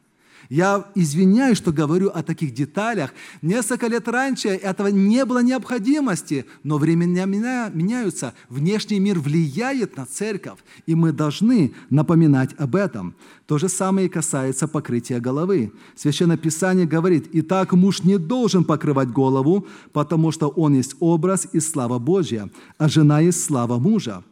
я 0.50 0.86
извиняюсь, 0.96 1.58
что 1.58 1.72
говорю 1.72 2.10
о 2.10 2.24
таких 2.24 2.54
деталях. 2.54 3.14
Несколько 3.41 3.88
лет 3.88 4.08
раньше 4.08 4.50
этого 4.50 4.88
не 4.88 5.26
было 5.26 5.41
необходимости, 5.41 6.46
но 6.64 6.78
времена 6.78 7.26
меняются. 7.26 8.34
Внешний 8.50 9.00
мир 9.00 9.20
влияет 9.20 9.98
на 9.98 10.06
церковь, 10.06 10.60
и 10.86 10.96
мы 10.96 11.12
должны 11.12 11.74
напоминать 11.89 12.52
об 12.58 12.76
этом. 12.76 13.16
То 13.48 13.58
же 13.58 13.70
самое 13.70 14.08
и 14.08 14.10
касается 14.10 14.68
покрытия 14.68 15.20
головы. 15.20 15.72
Священное 15.96 16.38
Писание 16.38 16.86
говорит, 16.86 17.30
«Итак, 17.34 17.74
муж 17.74 18.04
не 18.04 18.18
должен 18.18 18.64
покрывать 18.64 19.10
голову, 19.10 19.68
потому 19.91 20.32
что 20.32 20.48
он 20.48 20.76
есть 20.76 20.96
образ 21.00 21.48
и 21.52 21.60
слава 21.60 22.00
Божья, 22.00 22.50
а 22.78 22.89
жена 22.89 23.20
есть 23.20 23.44
слава 23.44 23.80
мужа». 23.80 24.24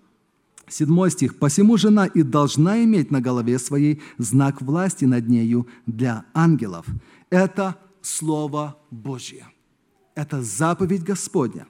Седьмой 0.72 1.11
стих. 1.11 1.38
«Посему 1.38 1.78
жена 1.78 2.05
и 2.05 2.24
должна 2.24 2.84
иметь 2.84 3.11
на 3.11 3.19
голове 3.19 3.59
своей 3.59 4.01
знак 4.17 4.61
власти 4.61 5.05
над 5.05 5.28
нею 5.28 5.67
для 5.86 6.24
ангелов». 6.34 6.86
Это 7.30 7.76
Слово 8.01 8.78
Божье. 8.89 9.47
Это 10.15 10.41
заповедь 10.41 11.03
Господня. 11.03 11.67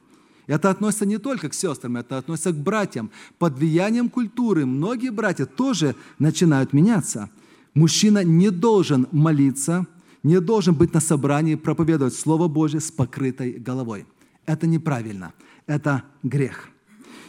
Это 0.47 0.69
относится 0.69 1.05
не 1.05 1.17
только 1.17 1.49
к 1.49 1.53
сестрам, 1.53 1.97
это 1.97 2.17
относится 2.17 2.51
к 2.51 2.57
братьям. 2.57 3.11
Под 3.37 3.57
влиянием 3.57 4.09
культуры 4.09 4.65
многие 4.65 5.09
братья 5.09 5.45
тоже 5.45 5.95
начинают 6.19 6.73
меняться. 6.73 7.29
Мужчина 7.73 8.23
не 8.23 8.49
должен 8.49 9.07
молиться, 9.11 9.87
не 10.23 10.39
должен 10.39 10.75
быть 10.75 10.93
на 10.93 10.99
собрании, 10.99 11.55
проповедовать 11.55 12.13
Слово 12.13 12.47
Божье 12.47 12.79
с 12.79 12.91
покрытой 12.91 13.53
головой. 13.53 14.05
Это 14.45 14.67
неправильно. 14.67 15.33
Это 15.67 16.03
грех. 16.23 16.70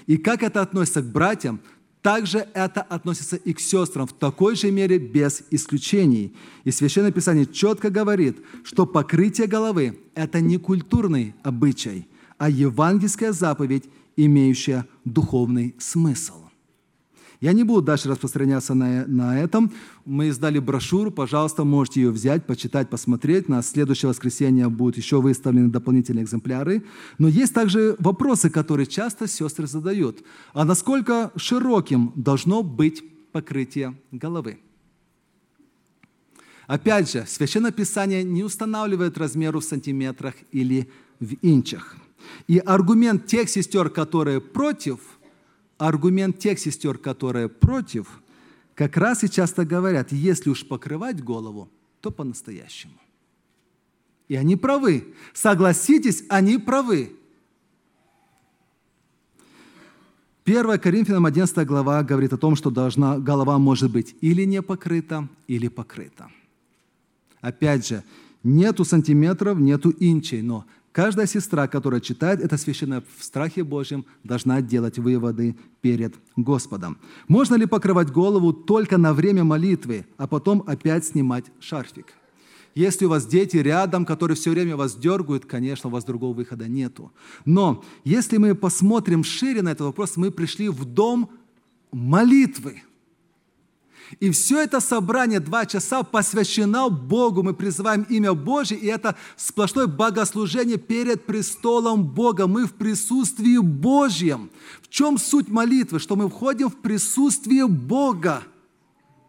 И 0.07 0.16
как 0.16 0.42
это 0.42 0.62
относится 0.62 1.03
к 1.03 1.07
братьям, 1.07 1.61
также 2.03 2.48
это 2.55 2.82
относится 2.82 3.36
и 3.36 3.53
к 3.53 3.61
сестрам 3.61 4.07
в 4.07 4.12
такой 4.12 4.57
же 4.57 4.70
мере 4.72 4.98
без 4.98 5.44
исключений. 5.50 6.34
И 6.64 6.72
Священное 6.72 7.12
Писание 7.12 7.46
четко 7.46 7.90
говорит, 7.90 8.38
что 8.64 8.86
покрытие 8.86 9.46
головы– 9.46 10.00
это 10.14 10.40
не 10.40 10.59
культурный 10.59 11.34
обычай, 11.44 12.09
а 12.38 12.50
евангельская 12.50 13.32
заповедь, 13.32 13.84
имеющая 14.16 14.86
духовный 15.05 15.76
смысл. 15.78 16.41
Я 17.43 17.53
не 17.55 17.64
буду 17.64 17.82
дальше 17.82 18.09
распространяться 18.09 18.72
на, 18.72 19.05
на 19.09 19.40
этом. 19.40 19.72
Мы 20.05 20.28
издали 20.28 20.61
брошюру, 20.61 21.11
пожалуйста, 21.11 21.64
можете 21.64 22.01
ее 22.01 22.12
взять, 22.12 22.47
почитать, 22.47 22.88
посмотреть. 22.88 23.49
На 23.49 23.62
следующее 23.62 24.11
воскресенье 24.11 24.68
будут 24.68 24.97
еще 24.97 25.20
выставлены 25.20 25.68
дополнительные 25.68 26.24
экземпляры. 26.24 26.84
Но 27.18 27.26
есть 27.26 27.53
также 27.53 27.97
вопросы, 27.99 28.49
которые 28.49 28.86
часто 28.86 29.26
сестры 29.26 29.66
задают. 29.66 30.22
А 30.53 30.64
насколько 30.64 31.32
широким 31.34 32.12
должно 32.14 32.62
быть 32.62 33.03
покрытие 33.32 33.97
головы? 34.12 34.61
Опять 36.68 37.11
же, 37.11 37.24
Священное 37.26 37.72
Писание 37.72 38.22
не 38.22 38.45
устанавливает 38.45 39.18
размеру 39.18 39.59
в 39.59 39.64
сантиметрах 39.64 40.34
или 40.53 40.88
в 41.18 41.34
инчах. 41.43 41.97
И 42.47 42.59
аргумент 42.59 43.26
тех 43.26 43.49
сестер, 43.49 43.90
которые 43.90 44.40
против– 44.40 45.01
аргумент 45.88 46.38
тех 46.38 46.58
сестер, 46.58 46.98
которые 46.98 47.48
против, 47.48 48.22
как 48.74 48.96
раз 48.96 49.24
и 49.24 49.30
часто 49.30 49.64
говорят, 49.64 50.12
если 50.12 50.50
уж 50.50 50.66
покрывать 50.66 51.22
голову, 51.22 51.68
то 52.00 52.10
по-настоящему. 52.10 52.94
И 54.28 54.36
они 54.36 54.56
правы. 54.56 55.14
Согласитесь, 55.34 56.24
они 56.28 56.58
правы. 56.58 57.12
1 60.44 60.78
Коринфянам 60.78 61.26
11 61.26 61.66
глава 61.66 62.02
говорит 62.02 62.32
о 62.32 62.38
том, 62.38 62.56
что 62.56 62.70
должна, 62.70 63.18
голова 63.18 63.58
может 63.58 63.92
быть 63.92 64.16
или 64.20 64.44
не 64.44 64.62
покрыта, 64.62 65.28
или 65.46 65.68
покрыта. 65.68 66.30
Опять 67.40 67.86
же, 67.86 68.02
нету 68.42 68.84
сантиметров, 68.84 69.58
нету 69.58 69.90
инчей, 69.90 70.42
но 70.42 70.64
каждая 70.93 71.26
сестра, 71.26 71.66
которая 71.66 72.01
читает 72.01 72.40
это 72.40 72.57
священное 72.57 73.03
в 73.16 73.24
страхе 73.24 73.64
Божьем, 73.64 74.05
должна 74.24 74.61
делать 74.61 74.99
выводы 74.99 75.57
перед 75.80 76.14
Господом. 76.36 76.99
Можно 77.28 77.57
ли 77.57 77.66
покрывать 77.66 78.11
голову 78.11 78.53
только 78.53 78.99
на 78.99 79.12
время 79.14 79.45
молитвы, 79.45 80.07
а 80.16 80.26
потом 80.26 80.62
опять 80.66 81.05
снимать 81.05 81.47
шарфик? 81.61 82.07
Если 82.74 83.05
у 83.05 83.11
вас 83.11 83.26
дети 83.26 83.59
рядом, 83.59 84.07
которые 84.07 84.34
все 84.34 84.51
время 84.51 84.76
вас 84.76 84.95
дергают, 84.97 85.45
конечно, 85.45 85.90
у 85.90 85.93
вас 85.93 86.05
другого 86.05 86.34
выхода 86.34 86.68
нету. 86.68 87.12
Но 87.45 87.84
если 88.05 88.38
мы 88.38 88.55
посмотрим 88.55 89.24
шире 89.24 89.61
на 89.61 89.70
этот 89.70 89.86
вопрос, 89.86 90.16
мы 90.16 90.30
пришли 90.30 90.68
в 90.68 90.84
дом 90.84 91.30
молитвы. 91.90 92.82
И 94.20 94.30
все 94.30 94.62
это 94.62 94.80
собрание, 94.80 95.40
два 95.40 95.66
часа, 95.66 96.02
посвящено 96.02 96.88
Богу. 96.88 97.42
Мы 97.42 97.54
призываем 97.54 98.02
имя 98.02 98.34
Божье, 98.34 98.76
и 98.76 98.86
это 98.86 99.16
сплошное 99.36 99.86
богослужение 99.86 100.76
перед 100.76 101.24
престолом 101.24 102.04
Бога. 102.04 102.46
Мы 102.46 102.66
в 102.66 102.74
присутствии 102.74 103.58
Божьем. 103.58 104.50
В 104.82 104.88
чем 104.88 105.18
суть 105.18 105.48
молитвы? 105.48 105.98
Что 105.98 106.16
мы 106.16 106.28
входим 106.28 106.68
в 106.68 106.76
присутствие 106.76 107.66
Бога. 107.66 108.42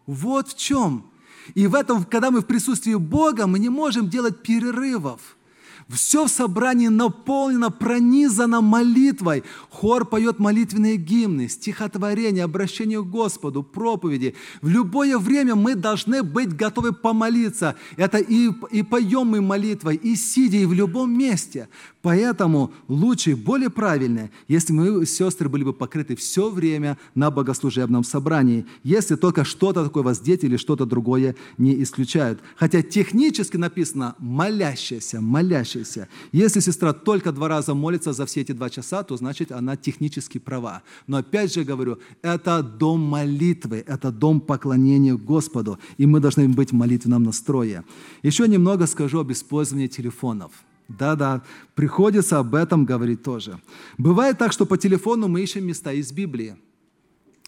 Вот 0.05 0.49
в 0.49 0.57
чем. 0.57 1.05
И 1.55 1.67
в 1.67 1.75
этом, 1.75 2.03
когда 2.05 2.31
мы 2.31 2.41
в 2.41 2.45
присутствии 2.45 2.95
Бога, 2.95 3.47
мы 3.47 3.59
не 3.59 3.69
можем 3.69 4.09
делать 4.09 4.41
перерывов. 4.43 5.37
Все 5.89 6.25
в 6.25 6.29
собрании 6.29 6.87
наполнено, 6.87 7.69
пронизано 7.69 8.61
молитвой. 8.61 9.43
Хор 9.69 10.05
поет 10.05 10.39
молитвенные 10.39 10.97
гимны, 10.97 11.49
стихотворения, 11.49 12.43
обращение 12.43 13.01
к 13.03 13.07
Господу, 13.07 13.63
проповеди. 13.63 14.35
В 14.61 14.69
любое 14.69 15.17
время 15.17 15.55
мы 15.55 15.75
должны 15.75 16.23
быть 16.23 16.55
готовы 16.55 16.93
помолиться. 16.93 17.75
Это 17.97 18.17
и, 18.17 18.49
и 18.71 18.83
поем 18.83 19.27
мы 19.27 19.41
молитвой, 19.41 19.95
и 19.95 20.15
сидя, 20.15 20.57
и 20.57 20.65
в 20.65 20.73
любом 20.73 21.17
месте. 21.17 21.69
Поэтому 22.03 22.73
лучше, 22.89 23.33
более 23.33 23.69
правильно, 23.69 24.29
если 24.49 24.73
мы, 24.73 25.05
сестры, 25.05 25.47
были 25.47 25.63
бы 25.63 25.71
покрыты 25.71 26.17
все 26.17 26.49
время 26.49 26.97
на 27.15 27.31
богослужебном 27.31 28.03
собрании, 28.03 28.65
если 28.83 29.15
только 29.15 29.45
что-то 29.45 29.85
такое 29.85 30.03
воздеть 30.03 30.43
или 30.43 30.57
что-то 30.57 30.85
другое 30.85 31.37
не 31.57 31.81
исключают. 31.81 32.41
Хотя 32.57 32.81
технически 32.81 33.55
написано 33.55 34.15
«молящаяся», 34.19 35.21
«молящаяся». 35.21 36.09
Если 36.33 36.59
сестра 36.59 36.91
только 36.91 37.31
два 37.31 37.47
раза 37.47 37.73
молится 37.73 38.11
за 38.11 38.25
все 38.25 38.41
эти 38.41 38.51
два 38.51 38.69
часа, 38.69 39.03
то 39.03 39.15
значит 39.15 39.53
она 39.53 39.77
технически 39.77 40.39
права. 40.39 40.83
Но 41.07 41.15
опять 41.15 41.53
же 41.53 41.63
говорю, 41.63 41.99
это 42.21 42.61
дом 42.61 42.99
молитвы, 42.99 43.81
это 43.87 44.11
дом 44.11 44.41
поклонения 44.41 45.15
Господу, 45.15 45.79
и 45.97 46.05
мы 46.05 46.19
должны 46.19 46.49
быть 46.49 46.71
в 46.71 46.75
молитвенном 46.75 47.23
настрое. 47.23 47.85
Еще 48.23 48.45
немного 48.49 48.87
скажу 48.87 49.19
об 49.19 49.31
использовании 49.31 49.87
телефонов– 49.87 50.51
да-да, 50.87 51.41
приходится 51.75 52.39
об 52.39 52.55
этом 52.55 52.85
говорить 52.85 53.23
тоже. 53.23 53.59
Бывает 53.97 54.37
так, 54.37 54.51
что 54.51 54.65
по 54.65 54.77
телефону 54.77 55.27
мы 55.27 55.41
ищем 55.41 55.65
места 55.65 55.91
из 55.91 56.11
Библии. 56.11 56.55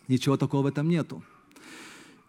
Ничего 0.08 0.38
такого 0.38 0.64
в 0.64 0.68
этом 0.68 0.88
нету. 0.88 1.24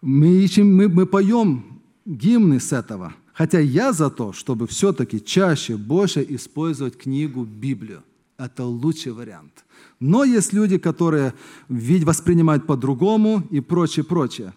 Мы, 0.01 0.27
ищем, 0.27 0.75
мы, 0.75 0.89
мы 0.89 1.05
поем 1.05 1.81
гимны 2.05 2.59
с 2.59 2.71
этого. 2.73 3.13
Хотя 3.33 3.59
я 3.59 3.93
за 3.93 4.09
то, 4.09 4.33
чтобы 4.33 4.65
все-таки 4.67 5.23
чаще, 5.23 5.77
больше 5.77 6.25
использовать 6.29 6.97
книгу 6.97 7.43
Библию. 7.43 8.03
Это 8.37 8.63
лучший 8.63 9.11
вариант. 9.11 9.65
Но 9.99 10.23
есть 10.23 10.53
люди, 10.53 10.77
которые 10.77 11.33
воспринимают 11.69 12.67
по-другому 12.67 13.43
и 13.51 13.61
прочее, 13.61 14.03
прочее. 14.03 14.53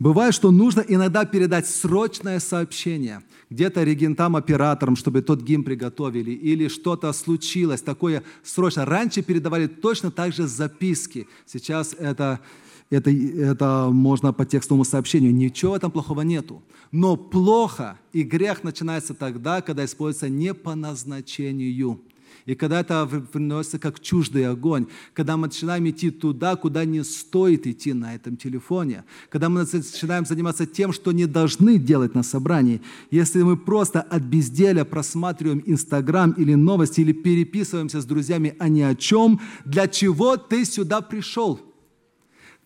Бывает, 0.00 0.32
что 0.32 0.50
нужно 0.50 0.80
иногда 0.80 1.26
передать 1.26 1.68
срочное 1.68 2.40
сообщение 2.40 3.22
где-то 3.50 3.82
регентам, 3.84 4.34
операторам, 4.34 4.96
чтобы 4.96 5.20
тот 5.20 5.42
гимн 5.42 5.62
приготовили, 5.62 6.30
или 6.30 6.68
что-то 6.68 7.12
случилось 7.12 7.82
такое 7.82 8.22
срочно. 8.42 8.86
Раньше 8.86 9.20
передавали 9.20 9.66
точно 9.66 10.10
так 10.10 10.32
же 10.32 10.46
записки. 10.46 11.28
Сейчас 11.44 11.94
это, 11.98 12.40
это, 12.88 13.10
это 13.10 13.88
можно 13.92 14.32
по 14.32 14.46
текстовому 14.46 14.84
сообщению. 14.84 15.34
Ничего 15.34 15.78
там 15.78 15.90
плохого 15.90 16.22
нету. 16.22 16.62
Но 16.92 17.18
плохо 17.18 17.98
и 18.14 18.22
грех 18.22 18.64
начинается 18.64 19.12
тогда, 19.12 19.60
когда 19.60 19.84
используется 19.84 20.30
не 20.30 20.54
по 20.54 20.74
назначению. 20.74 22.00
И 22.46 22.54
когда 22.54 22.80
это 22.80 23.06
приносится 23.32 23.78
как 23.78 24.00
чуждый 24.00 24.46
огонь, 24.46 24.86
когда 25.14 25.36
мы 25.36 25.46
начинаем 25.46 25.88
идти 25.88 26.10
туда, 26.10 26.56
куда 26.56 26.84
не 26.84 27.04
стоит 27.04 27.66
идти 27.66 27.92
на 27.92 28.14
этом 28.14 28.36
телефоне, 28.36 29.04
когда 29.28 29.48
мы 29.48 29.60
начинаем 29.60 30.26
заниматься 30.26 30.66
тем, 30.66 30.92
что 30.92 31.12
не 31.12 31.26
должны 31.26 31.78
делать 31.78 32.14
на 32.14 32.22
собрании, 32.22 32.80
если 33.10 33.42
мы 33.42 33.56
просто 33.56 34.00
от 34.00 34.22
безделия 34.22 34.84
просматриваем 34.84 35.62
Инстаграм 35.66 36.32
или 36.32 36.54
новости, 36.54 37.00
или 37.00 37.12
переписываемся 37.12 38.00
с 38.00 38.04
друзьями, 38.04 38.54
а 38.58 38.68
ни 38.68 38.80
о 38.80 38.94
чем, 38.94 39.40
для 39.64 39.86
чего 39.88 40.36
ты 40.36 40.64
сюда 40.64 41.00
пришел– 41.00 41.60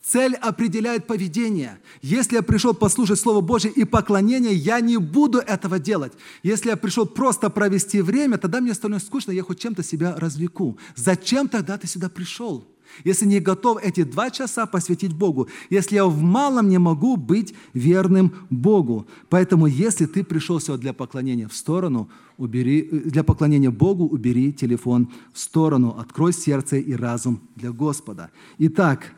Цель 0.06 0.34
определяет 0.34 1.06
поведение. 1.06 1.78
Если 2.02 2.36
я 2.36 2.42
пришел 2.42 2.74
послушать 2.74 3.18
Слово 3.18 3.40
Божье 3.40 3.70
и 3.70 3.84
поклонение, 3.84 4.52
я 4.52 4.80
не 4.80 4.98
буду 4.98 5.38
этого 5.38 5.78
делать. 5.78 6.12
Если 6.42 6.68
я 6.68 6.76
пришел 6.76 7.06
просто 7.06 7.48
провести 7.48 8.02
время, 8.02 8.36
тогда 8.36 8.60
мне 8.60 8.74
становится 8.74 9.08
скучно, 9.08 9.32
я 9.32 9.42
хоть 9.42 9.60
чем-то 9.60 9.82
себя 9.82 10.14
развлеку. 10.16 10.76
Зачем 10.94 11.48
тогда 11.48 11.78
ты 11.78 11.86
сюда 11.86 12.10
пришел? 12.10 12.66
Если 13.02 13.24
не 13.24 13.40
готов 13.40 13.82
эти 13.82 14.04
два 14.04 14.30
часа 14.30 14.66
посвятить 14.66 15.14
Богу, 15.14 15.48
если 15.70 15.94
я 15.94 16.04
в 16.04 16.20
малом 16.20 16.68
не 16.68 16.78
могу 16.78 17.16
быть 17.16 17.54
верным 17.72 18.34
Богу. 18.50 19.06
Поэтому, 19.30 19.66
если 19.66 20.04
ты 20.04 20.22
пришел 20.22 20.60
сюда 20.60 20.76
для 20.76 20.92
поклонения 20.92 21.48
в 21.48 21.56
сторону, 21.56 22.10
убери, 22.36 22.82
для 22.82 23.24
поклонения 23.24 23.70
Богу, 23.70 24.04
убери 24.04 24.52
телефон 24.52 25.10
в 25.32 25.40
сторону, 25.40 25.96
открой 25.98 26.34
сердце 26.34 26.76
и 26.76 26.92
разум 26.92 27.40
для 27.56 27.72
Господа. 27.72 28.30
Итак, 28.58 29.14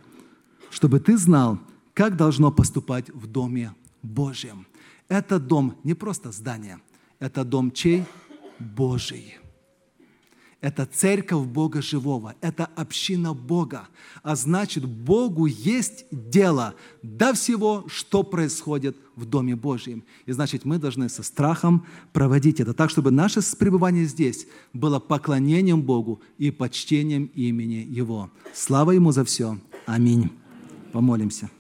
чтобы 0.71 1.01
ты 1.01 1.17
знал, 1.17 1.59
как 1.95 2.17
должно 2.17 2.53
поступать 2.53 3.11
в 3.11 3.27
Доме 3.27 3.75
Божьем. 4.03 4.67
Этот 5.09 5.47
дом 5.47 5.77
не 5.85 5.95
просто 5.95 6.33
здание, 6.33 6.79
это 7.19 7.45
дом 7.45 7.71
чей? 7.71 8.05
Божий. 8.59 9.39
Это 10.63 10.87
церковь 10.87 11.47
Бога 11.47 11.83
живого, 11.83 12.35
это 12.41 12.65
община 12.75 13.35
Бога. 13.35 13.89
А 14.23 14.35
значит, 14.35 14.85
Богу 14.85 15.47
есть 15.47 16.07
дело 16.11 16.75
до 17.03 17.35
всего, 17.35 17.85
что 17.89 18.23
происходит 18.23 18.97
в 19.15 19.27
Доме 19.27 19.55
Божьем. 19.55 20.03
И 20.25 20.33
значит, 20.33 20.65
мы 20.65 20.79
должны 20.79 21.09
со 21.09 21.23
страхом 21.23 21.87
проводить 22.13 22.59
это 22.59 22.73
так, 22.73 22.91
чтобы 22.91 23.11
наше 23.11 23.41
пребывание 23.57 24.07
здесь 24.07 24.49
было 24.73 24.99
поклонением 24.99 25.83
Богу 25.83 26.21
и 26.39 26.51
почтением 26.51 27.27
имени 27.35 27.87
Его. 27.89 28.31
Слава 28.55 28.93
Ему 28.93 29.13
за 29.13 29.25
все. 29.25 29.59
Аминь. 29.85 30.31
Помолимся. 30.97 31.51